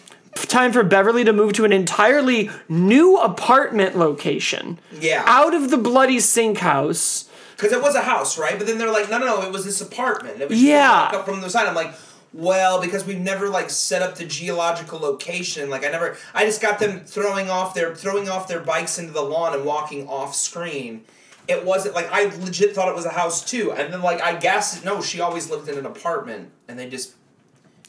[0.45, 4.79] Time for Beverly to move to an entirely new apartment location.
[4.99, 5.23] Yeah.
[5.25, 7.29] Out of the bloody sink house.
[7.55, 8.57] Because it was a house, right?
[8.57, 10.41] But then they're like, no, no, no, it was this apartment.
[10.41, 11.09] It was Yeah.
[11.13, 11.67] up from the side.
[11.67, 11.93] I'm like,
[12.33, 15.69] well, because we've never like set up the geological location.
[15.69, 19.11] Like I never, I just got them throwing off their throwing off their bikes into
[19.13, 21.03] the lawn and walking off screen.
[21.47, 24.35] it wasn't like I legit thought it was a house too, and then like I
[24.35, 27.13] guessed no, she always lived in an apartment, and they just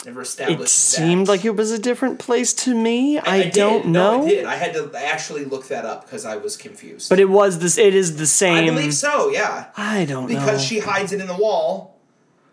[0.04, 0.62] never established.
[0.62, 1.30] It seemed that.
[1.32, 3.18] like it was a different place to me.
[3.18, 3.52] I, did.
[3.52, 4.26] don't No, know.
[4.26, 4.44] I did.
[4.46, 7.08] I had to actually look that up because I was confused.
[7.08, 7.78] But it was this.
[7.78, 8.64] It is the same.
[8.70, 9.30] I believe so.
[9.30, 10.38] Yeah, I don't know.
[10.38, 11.98] because she hides it in the wall,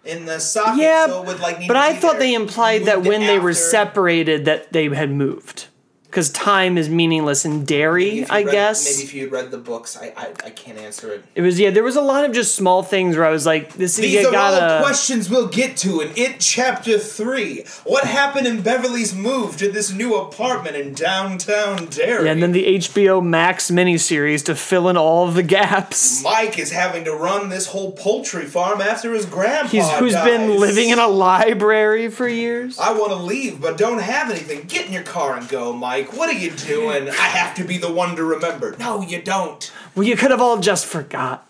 [0.04, 0.82] in the socket.
[0.82, 1.60] yeah, so it would like.
[1.60, 2.22] Need but I thought there.
[2.22, 5.68] they implied that when they were separated, that they had moved.
[6.16, 8.86] Because time is meaningless in Derry, I read- guess.
[8.86, 11.26] Maybe if you had read the books, I, I I can't answer it.
[11.36, 11.72] It was yeah.
[11.72, 14.22] There was a lot of just small things where I was like, "This is These
[14.22, 17.66] you are gotta." all questions we'll get to in It Chapter 3.
[17.84, 22.28] What happened in Beverly's move to this new apartment in downtown Derry?
[22.28, 26.24] Yeah, and then the HBO Max miniseries to fill in all of the gaps.
[26.24, 30.24] Mike is having to run this whole poultry farm after his grandpa He's who's dies.
[30.26, 32.80] been living in a library for years.
[32.80, 34.62] I want to leave, but don't have anything.
[34.62, 36.05] Get in your car and go, Mike.
[36.14, 37.10] What are you doing?
[37.10, 38.76] I have to be the one to remember.
[38.80, 39.72] No, you don't.
[39.96, 41.48] Well, you could have all just forgot.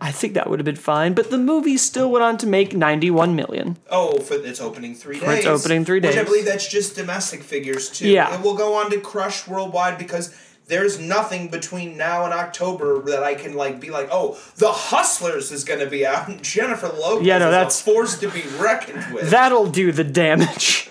[0.00, 2.74] I think that would have been fine, but the movie still went on to make
[2.74, 3.76] 91 million.
[3.90, 5.40] Oh, for its opening three days.
[5.40, 6.14] its opening three days.
[6.14, 8.08] Which I believe that's just domestic figures too.
[8.08, 8.34] Yeah.
[8.34, 10.34] It will go on to crush worldwide because
[10.66, 15.52] there's nothing between now and October that I can like be like, oh, The Hustlers
[15.52, 16.26] is going to be out.
[16.42, 19.28] Jennifer Lopez Yeah, no, is that's- a force to be reckoned with.
[19.30, 20.88] That'll do the damage.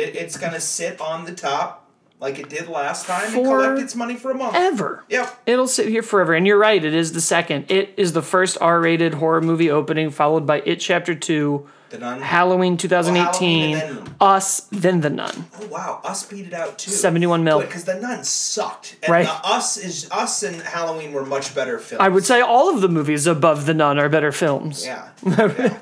[0.00, 1.88] It, it's going to sit on the top
[2.20, 4.54] like it did last time and collect its money for a month.
[4.54, 5.04] Ever.
[5.08, 5.42] Yep.
[5.46, 6.34] It'll sit here forever.
[6.34, 7.70] And you're right, it is the second.
[7.70, 11.98] It is the first R rated horror movie opening, followed by It Chapter 2, The
[11.98, 12.20] Nun.
[12.20, 15.46] Halloween 2018, Halloween then- Us, then The Nun.
[15.60, 16.90] Oh wow, Us beat it out too.
[16.90, 17.60] 71 mil.
[17.60, 19.26] Because the Nun sucked, and Right.
[19.42, 22.02] Us is Us and Halloween were much better films.
[22.02, 24.84] I would say all of the movies above The Nun are better films.
[24.84, 25.08] Yeah.
[25.24, 25.78] yeah.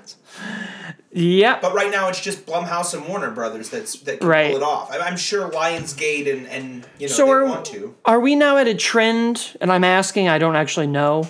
[1.21, 1.63] Yep.
[1.63, 4.53] But right now it's just Blumhouse and Warner Brothers that's that can Right.
[4.53, 4.91] pull it off.
[4.93, 7.95] I'm sure Lionsgate and and you know So they are, want to.
[8.05, 9.57] are we now at a trend?
[9.61, 11.29] And I'm asking, I don't actually know.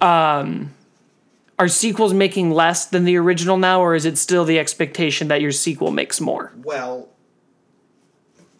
[0.00, 0.74] Um,
[1.58, 5.42] are sequels making less than the original now, or is it still the expectation that
[5.42, 6.52] your sequel makes more?
[6.64, 7.08] Well,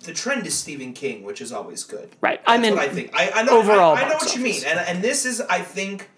[0.03, 2.11] the trend is Stephen King, which is always good.
[2.21, 2.41] Right.
[2.47, 3.11] I That's mean, what I think.
[3.15, 3.59] I, I know.
[3.59, 6.11] overall I, I know what you mean, and and this is I think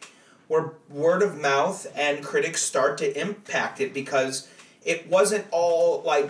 [0.51, 4.49] where word of mouth and critics start to impact it because
[4.85, 6.29] it wasn't all like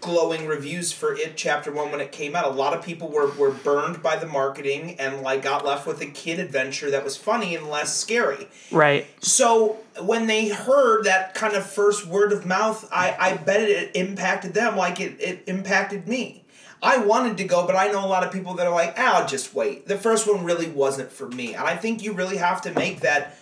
[0.00, 3.30] glowing reviews for it chapter one when it came out a lot of people were,
[3.32, 7.14] were burned by the marketing and like got left with a kid adventure that was
[7.16, 9.06] funny and less scary right.
[9.20, 13.94] so when they heard that kind of first word of mouth, I, I bet it
[13.94, 16.44] impacted them like it, it impacted me.
[16.80, 19.20] I wanted to go, but I know a lot of people that are like, ah,
[19.20, 19.88] I'll just wait.
[19.88, 21.54] The first one really wasn't for me.
[21.54, 23.36] And I think you really have to make that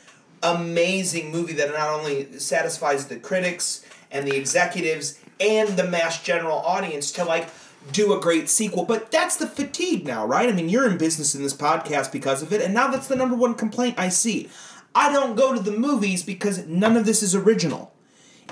[0.54, 6.58] amazing movie that not only satisfies the critics and the executives and the mass general
[6.58, 7.48] audience to like
[7.92, 8.84] do a great sequel.
[8.84, 10.48] But that's the fatigue now, right?
[10.48, 13.16] I mean, you're in business in this podcast because of it, and now that's the
[13.16, 14.48] number one complaint I see.
[14.94, 17.92] I don't go to the movies because none of this is original.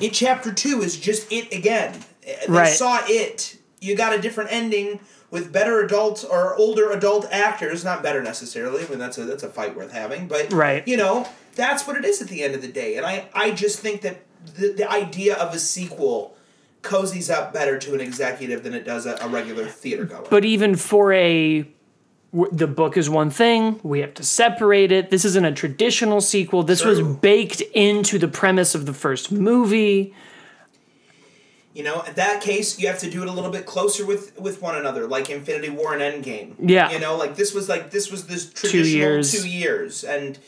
[0.00, 1.98] It chapter two is just it again.
[2.24, 2.72] They Right.
[2.74, 3.56] saw it.
[3.80, 7.84] You got a different ending with better adult or older adult actors.
[7.84, 8.84] Not better necessarily.
[8.84, 10.26] I mean that's a that's a fight worth having.
[10.28, 10.86] But Right.
[10.86, 12.96] you know that's what it is at the end of the day.
[12.96, 14.22] And I I just think that
[14.56, 16.36] the the idea of a sequel
[16.82, 20.26] cozies up better to an executive than it does a, a regular theater goer.
[20.28, 21.66] But even for a
[22.50, 25.10] the book is one thing, we have to separate it.
[25.10, 26.64] This isn't a traditional sequel.
[26.64, 30.12] This was baked into the premise of the first movie.
[31.74, 34.38] You know, in that case, you have to do it a little bit closer with
[34.38, 36.54] with one another, like Infinity War and Endgame.
[36.58, 36.90] Yeah.
[36.90, 39.32] You know, like this was like this was this traditional two years.
[39.32, 40.38] two years, and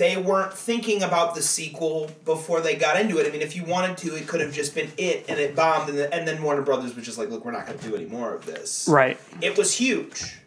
[0.00, 3.26] they weren't thinking about the sequel before they got into it.
[3.26, 5.90] I mean, if you wanted to, it could have just been it, and it bombed,
[5.90, 7.94] and, the, and then Warner Brothers was just like, "Look, we're not going to do
[7.94, 9.18] any more of this." Right.
[9.42, 10.38] It was huge,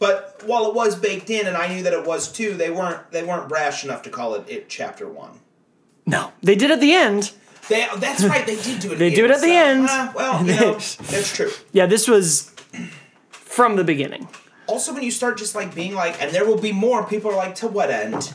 [0.00, 3.12] but while it was baked in, and I knew that it was too, they weren't
[3.12, 5.38] they weren't brash enough to call it it Chapter One.
[6.04, 6.32] No.
[6.42, 7.32] They did at the end.
[7.68, 8.44] They, that's right.
[8.44, 8.92] They did do it.
[8.94, 9.86] At They the do end, it at the so, end.
[9.88, 10.72] ah, well, you know,
[11.10, 11.50] that's true.
[11.72, 12.52] Yeah, this was
[13.30, 14.28] from the beginning.
[14.68, 17.36] Also, when you start just like being like, and there will be more, people are
[17.36, 18.34] like, to what end?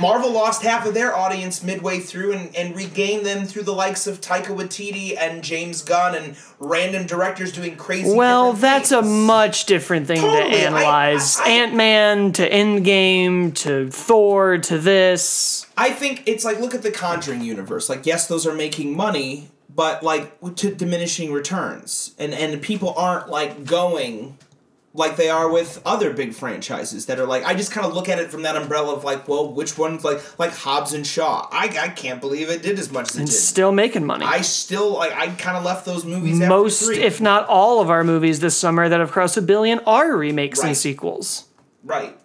[0.00, 4.06] Marvel lost half of their audience midway through and, and regained them through the likes
[4.06, 8.14] of Taika Waititi and James Gunn and random directors doing crazy.
[8.14, 10.50] Well, that's a much different thing Totally.
[10.50, 11.38] to analyze.
[11.40, 15.66] Ant Man to Endgame to Thor to this.
[15.76, 17.88] I think it's like look at the Conjuring universe.
[17.88, 23.28] Like, yes, those are making money, but like to diminishing returns, and and people aren't
[23.28, 24.38] like going
[24.94, 28.08] like they are with other big franchises that are like I just kind of look
[28.08, 31.48] at it from that umbrella of like, well, which one's like like Hobbs and Shaw.
[31.52, 33.28] I I can't believe it did as much as it did.
[33.28, 34.24] Still making money.
[34.24, 37.90] I still like I kind of left those movies after Most, if not all, of
[37.90, 41.46] our movies this summer that have crossed a billion are remakes and sequels.
[41.84, 42.18] Right.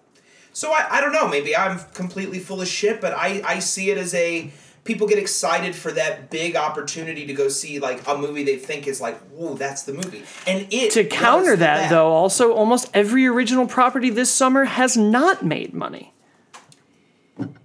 [0.53, 1.27] So I, I don't know.
[1.27, 4.51] Maybe I'm completely full of shit, but I, I see it as a
[4.83, 8.87] people get excited for that big opportunity to go see like a movie they think
[8.87, 10.23] is like, whoa, that's the movie.
[10.45, 14.97] And it To counter was that, though, also almost every original property this summer has
[14.97, 16.13] not made money.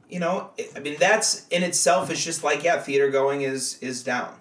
[0.08, 4.02] you know, I mean that's in itself is just like yeah, theater going is is
[4.02, 4.34] down.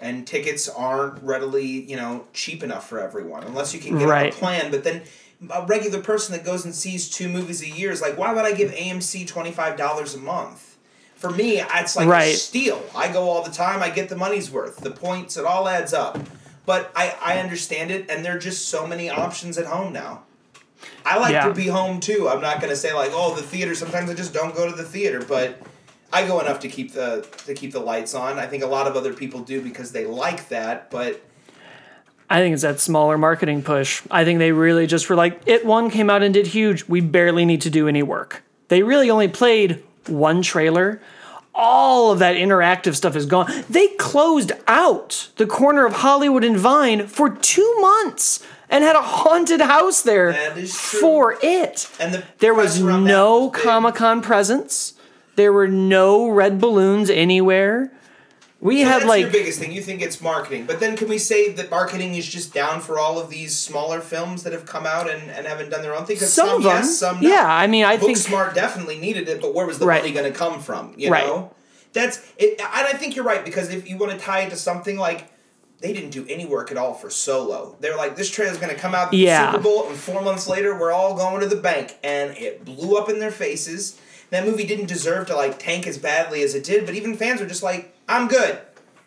[0.00, 4.34] And tickets aren't readily, you know, cheap enough for everyone unless you can get Right.
[4.34, 4.70] a plan.
[4.70, 5.02] But then
[5.50, 8.44] a regular person that goes and sees two movies a year is like, why would
[8.44, 10.73] I give AMC twenty five dollars a month?
[11.24, 12.84] For me, it's like a steal.
[12.94, 13.82] I go all the time.
[13.82, 14.76] I get the money's worth.
[14.76, 16.18] The points, it all adds up.
[16.66, 20.24] But I, I understand it, and there are just so many options at home now.
[21.02, 21.48] I like Yeah.
[21.48, 22.28] to be home too.
[22.28, 23.74] I'm not gonna say like, oh, the theater.
[23.74, 25.62] Sometimes I just don't go to the theater, but
[26.12, 28.38] I go enough to keep the to keep the lights on.
[28.38, 30.90] I think a lot of other people do because they like that.
[30.90, 31.22] But
[32.28, 34.02] I think it's that smaller marketing push.
[34.10, 36.86] I think they really just were like, it one came out and did huge.
[36.86, 38.42] We barely need to do any work.
[38.68, 41.00] They really only played one trailer.
[41.54, 43.52] All of that interactive stuff is gone.
[43.70, 49.02] They closed out the corner of Hollywood and Vine for two months and had a
[49.02, 51.00] haunted house there That is true.
[51.00, 51.88] for it.
[52.00, 53.50] and the There was no.
[53.50, 54.94] Comic Con presence.
[55.36, 57.92] There were no red balloons anywhere.
[58.64, 59.72] We So had that's like your biggest thing.
[59.72, 62.98] You think it's marketing, but then can we say that marketing is just down for
[62.98, 66.06] all of these smaller films that have come out and, and haven't done their own
[66.06, 66.16] thing?
[66.16, 66.72] 'Cause some, of them.
[66.78, 67.28] yes, some no.
[67.28, 70.00] yeah, I mean, I think Smart definitely needed it, but where was the Right.
[70.00, 70.94] money going to come from?
[70.96, 71.26] You Right.
[71.26, 71.50] know,
[71.92, 72.58] that's it.
[72.58, 75.26] And I think you're right because if you want to tie it to something like
[75.82, 78.80] they didn't do any work at all for Solo, they're like this trailer's going to
[78.80, 79.50] come out the Yeah.
[79.52, 82.96] Super Bowl, and four months later we're all going to the bank, and it blew
[82.96, 83.96] up in their faces.
[84.30, 87.42] That movie didn't deserve to like tank as badly as it did, but even fans
[87.42, 88.58] are just like, I'm good.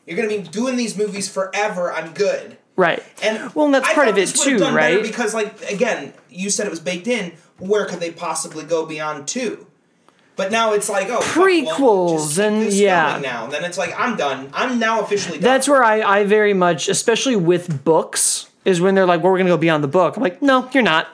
[0.06, 1.92] You're gonna be doing these movies forever.
[1.92, 2.58] I'm good.
[2.76, 3.04] right.
[3.22, 5.02] And well, and that's I part of it too, right?
[5.02, 7.34] Because like again, you said it was baked in.
[7.60, 9.66] Where could they possibly go beyond two?
[10.36, 13.20] But now it's like oh well, Prequels just and- yeah.
[13.22, 13.48] now.
[13.48, 14.50] Then it's like I'm done.
[14.54, 15.44] I'm now officially done.
[15.44, 19.40] That's where I, I very much, especially with books, is when they're like, well, we're
[19.40, 20.16] going to go beyond the book.
[20.16, 21.08] I'm like, no, you're not.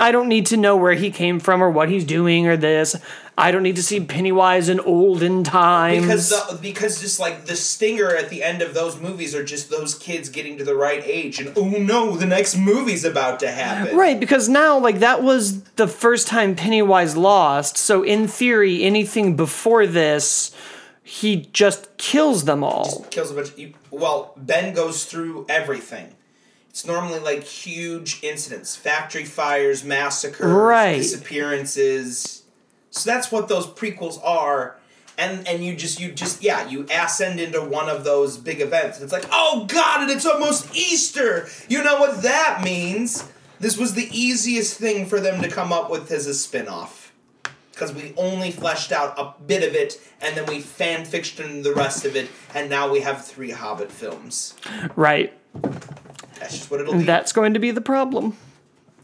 [0.00, 2.96] I don't need to know where he came from or what he's doing or this.
[3.38, 6.02] I don't need to see Pennywise in olden times.
[6.02, 9.70] because the, because just like the stinger at the end of those movies are just
[9.70, 13.50] those kids getting to the right age and oh no the next movie's about to
[13.50, 17.76] happen Right, because now, like, that was the first time Pennywise lost.
[17.76, 20.54] So, in theory, anything before this,
[21.02, 23.04] he just kills them all.
[23.10, 23.56] kills a bunch.
[23.56, 26.14] You, well, Ben goes through everything.
[26.70, 30.96] It's normally like huge incidents, factory fires, massacres, Right.
[30.96, 32.42] disappearances.
[32.90, 34.76] So that's what those prequels are.
[35.18, 39.00] And and you just you just yeah you ascend into one of those big events.
[39.00, 41.46] It's like oh god, and it's almost Easter.
[41.68, 43.28] You know what that means?
[43.58, 47.12] This was the easiest thing for them to come up with as a spin-off
[47.72, 51.74] because we only fleshed out a bit of it and then we fan fictioned the
[51.74, 54.54] rest of it and now we have three hobbit films
[54.96, 55.34] Right.
[56.40, 57.04] That's just what it'll be.
[57.04, 58.36] That's going to be the problem.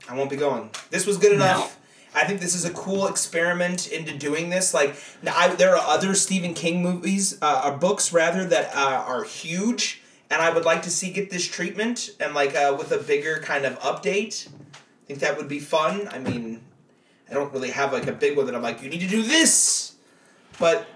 [0.09, 0.71] i won't be going.
[0.91, 1.79] This was good enough.
[2.15, 4.73] I think this is a cool experiment into doing this.
[4.73, 4.97] Like
[5.31, 10.01] I, there are other stephen king movies uh, or books rather that uh, are huge
[10.31, 13.39] and i would like to see get this treatment and like uh, with a bigger
[13.41, 14.49] kind of update.
[14.49, 16.09] I think that would be fun.
[16.09, 16.63] I mean
[17.31, 19.23] i don't really have like a big one that i'm like you need to do
[19.23, 19.95] this!
[20.59, 20.87] But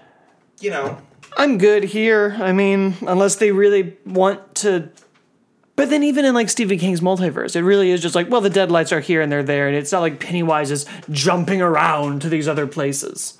[0.61, 0.97] you know.
[1.37, 2.35] I'm good here.
[2.39, 4.89] I mean, unless they really want to.
[5.75, 8.49] But then, even in like Stephen King's multiverse, it really is just like, well, the
[8.49, 12.29] deadlights are here and they're there, and it's not like Pennywise is jumping around to
[12.29, 13.37] these other places.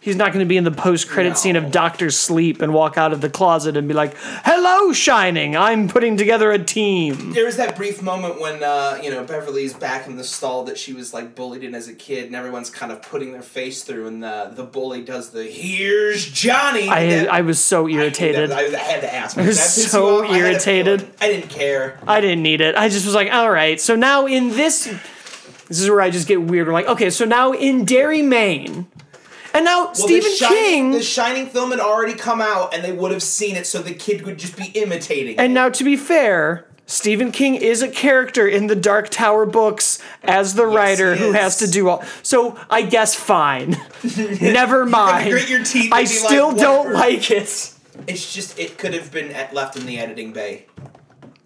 [0.00, 3.12] He's not going to be in the post-credit scene of Doctor Sleep and walk out
[3.12, 5.56] of the closet and be like, "Hello, Shining.
[5.56, 9.74] I'm putting together a team." There was that brief moment when uh, you know Beverly's
[9.74, 12.70] back in the stall that she was like bullied in as a kid, and everyone's
[12.70, 17.06] kind of putting their face through, and the the bully does the "Here's Johnny." I
[17.06, 18.52] That- I was so irritated.
[18.52, 19.36] I, I had to ask.
[19.36, 20.30] I was so off?
[20.30, 21.10] I irritated.
[21.20, 21.98] I didn't care.
[22.06, 22.76] I didn't need it.
[22.76, 23.80] I just was like, all right.
[23.80, 24.84] So now in this,
[25.66, 26.68] this is where I just get weird.
[26.68, 28.86] We're like, okay, so now in Derry, Maine,
[29.58, 32.84] and now Well, Stephen the Shining, King, the Shining film had already come out, and
[32.84, 35.38] they would have seen it, so the kid would just be imitating.
[35.38, 35.54] and it.
[35.54, 40.54] now to be fair, Stephen King is a character in the Dark Tower books as
[40.54, 42.02] the writer who has to do all.
[42.22, 43.76] So I guess fine.
[44.40, 45.30] Never mind.
[45.30, 47.74] grit your teeth I be like, still don't like it.
[48.06, 50.64] it's just it could have been left in the editing bay.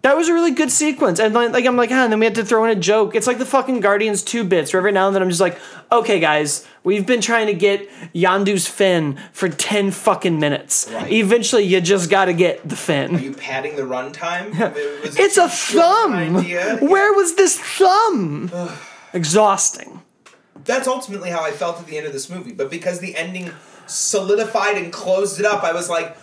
[0.03, 2.25] That was a really good sequence, and like, like I'm like, ah, and then we
[2.25, 3.15] had to throw in a joke.
[3.15, 5.57] It's like the fucking Guardians two bits, where every now and then I'm just like,
[5.93, 10.89] okay, guys, we've been trying to get Yondu's fin for ten fucking minutes.
[10.91, 11.09] Right.
[11.11, 13.15] Eventually, you just got to get the fin.
[13.15, 14.53] Are you padding the runtime?
[14.75, 16.37] It It's a too short of an thumb.
[16.37, 16.77] idea?
[16.81, 18.51] Where was this thumb?
[19.13, 20.01] Exhausting.
[20.65, 22.51] that's ultimately how I felt at the end of this movie.
[22.51, 23.51] But because the ending
[23.87, 26.17] solidified and closed it up, I was like,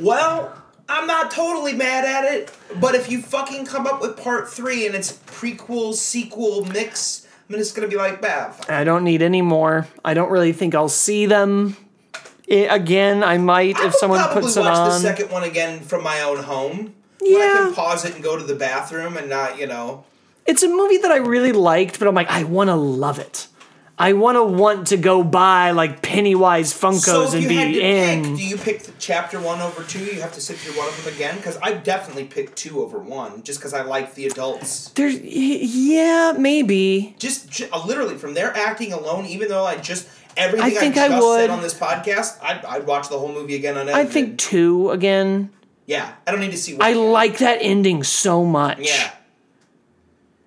[0.00, 0.59] well,
[0.90, 2.52] I'm not totally mad at it.
[2.80, 7.56] But if you fucking come up with part three and it's prequel, sequel, mix, I'm
[7.56, 8.50] just gonna be like, bah.
[8.50, 8.70] fuck.
[8.70, 9.86] I don't need any more.
[10.04, 11.76] I don't really think I'll see them
[12.50, 13.22] I again.
[13.24, 14.64] I might I if someone puts it on.
[14.66, 16.94] Probably watch the second one again from my own home.
[17.20, 17.54] When I Yeah.
[17.66, 20.04] can pause it and go to the bathroom and not, you know.
[20.46, 23.46] It's a movie that I really liked, but I'm like, I want to love it.
[24.00, 27.74] I want to want to go buy like Pennywise Funkos So and you be had
[27.74, 28.22] to in.
[28.24, 30.02] pick, do you pick chapter one over two?
[30.02, 32.98] You have to sit through one of them again because I definitely picked two over
[32.98, 34.88] one, just because I like the adults.
[34.92, 37.14] There's, yeah, maybe.
[37.18, 40.96] Just, ju- uh, literally from their acting alone, even though I just everything I, think
[40.96, 41.40] I just would.
[41.40, 43.88] said on this podcast, I'd, I'd watch the whole movie again on.
[43.90, 45.50] I think two again.
[45.86, 46.78] yeah, I don't need to see.
[46.80, 47.12] I one.
[47.12, 48.78] like that ending so much.
[48.80, 49.10] Yeah.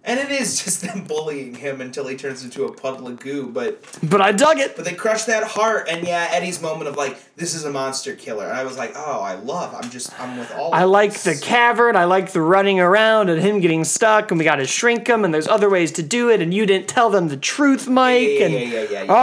[0.06, 3.48] And it is just them bullying him until he turns into a puddle of goo,
[3.48, 4.76] but But I dug it.
[4.76, 8.14] but they crush that heart, and yeah, Eddie's moment of like, this is a monster
[8.16, 8.44] killer.
[8.46, 9.74] And I was like, oh, I love.
[9.74, 10.74] I'm just, I'm with all.
[10.74, 11.40] I like this.
[11.40, 11.96] the cavern.
[11.96, 15.24] I like the running around and him getting stuck, and we got to shrink him.
[15.24, 16.42] And there's other ways to do it.
[16.42, 18.22] And you didn't tell them the truth, Mike.
[18.28, 19.14] Yeah, yeah, and yeah, yeah, yeah, yeah.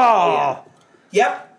[0.64, 0.70] oh,
[1.12, 1.49] Yep.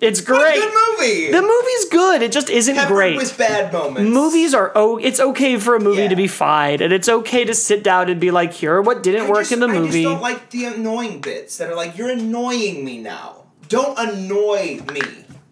[0.00, 0.60] It's great.
[0.60, 1.30] Good movie.
[1.30, 2.22] The movie's good.
[2.22, 3.16] It just isn't Peppered great.
[3.16, 4.10] with bad moments.
[4.10, 6.08] Movies are oh, it's okay for a movie Yeah.
[6.08, 9.26] to be fine, and it's okay to sit down and be like, here what didn't
[9.26, 10.00] I work just, in the movie.
[10.00, 13.44] I just don't like the annoying bits that are like, you're annoying me now.
[13.68, 15.00] Don't annoy me.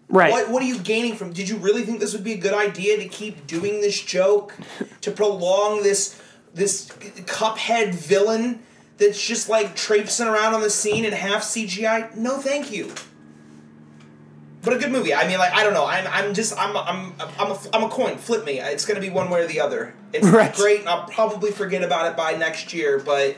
[0.09, 0.31] Right.
[0.31, 1.33] What, what are you gaining from?
[1.33, 4.55] Did you really think this would be a good idea to keep doing this joke,
[5.01, 6.19] to prolong this
[6.53, 6.87] this
[7.25, 8.61] cuphead villain
[8.97, 12.15] that's just like traipsing around on the scene and half CGI?
[12.15, 12.91] No, thank you.
[14.63, 15.13] But a good movie.
[15.13, 15.85] I mean, like I don't know.
[15.85, 18.17] I'm, I'm just I'm I'm I'm a, I'm a coin.
[18.17, 18.59] Flip me.
[18.59, 19.93] It's gonna be one way or the other.
[20.13, 20.53] It's Right.
[20.55, 22.97] great, and I'll probably forget about it by next year.
[22.99, 23.35] But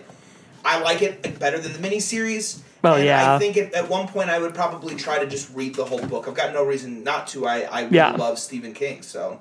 [0.64, 2.60] I like it better than the miniseries.
[2.84, 3.36] Well, and yeah.
[3.36, 6.06] I think at, at one point I would probably try to just read the whole
[6.06, 6.28] book.
[6.28, 7.48] I've got no reason not to.
[7.48, 8.12] I I really Yeah.
[8.12, 9.02] love Stephen King.
[9.02, 9.40] So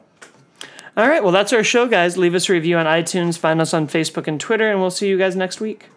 [0.97, 2.17] All right, well, that's our show, guys.
[2.17, 5.09] Leave us a review on iTunes, find us on Facebook and Twitter, and we'll see
[5.09, 5.89] you guys next week.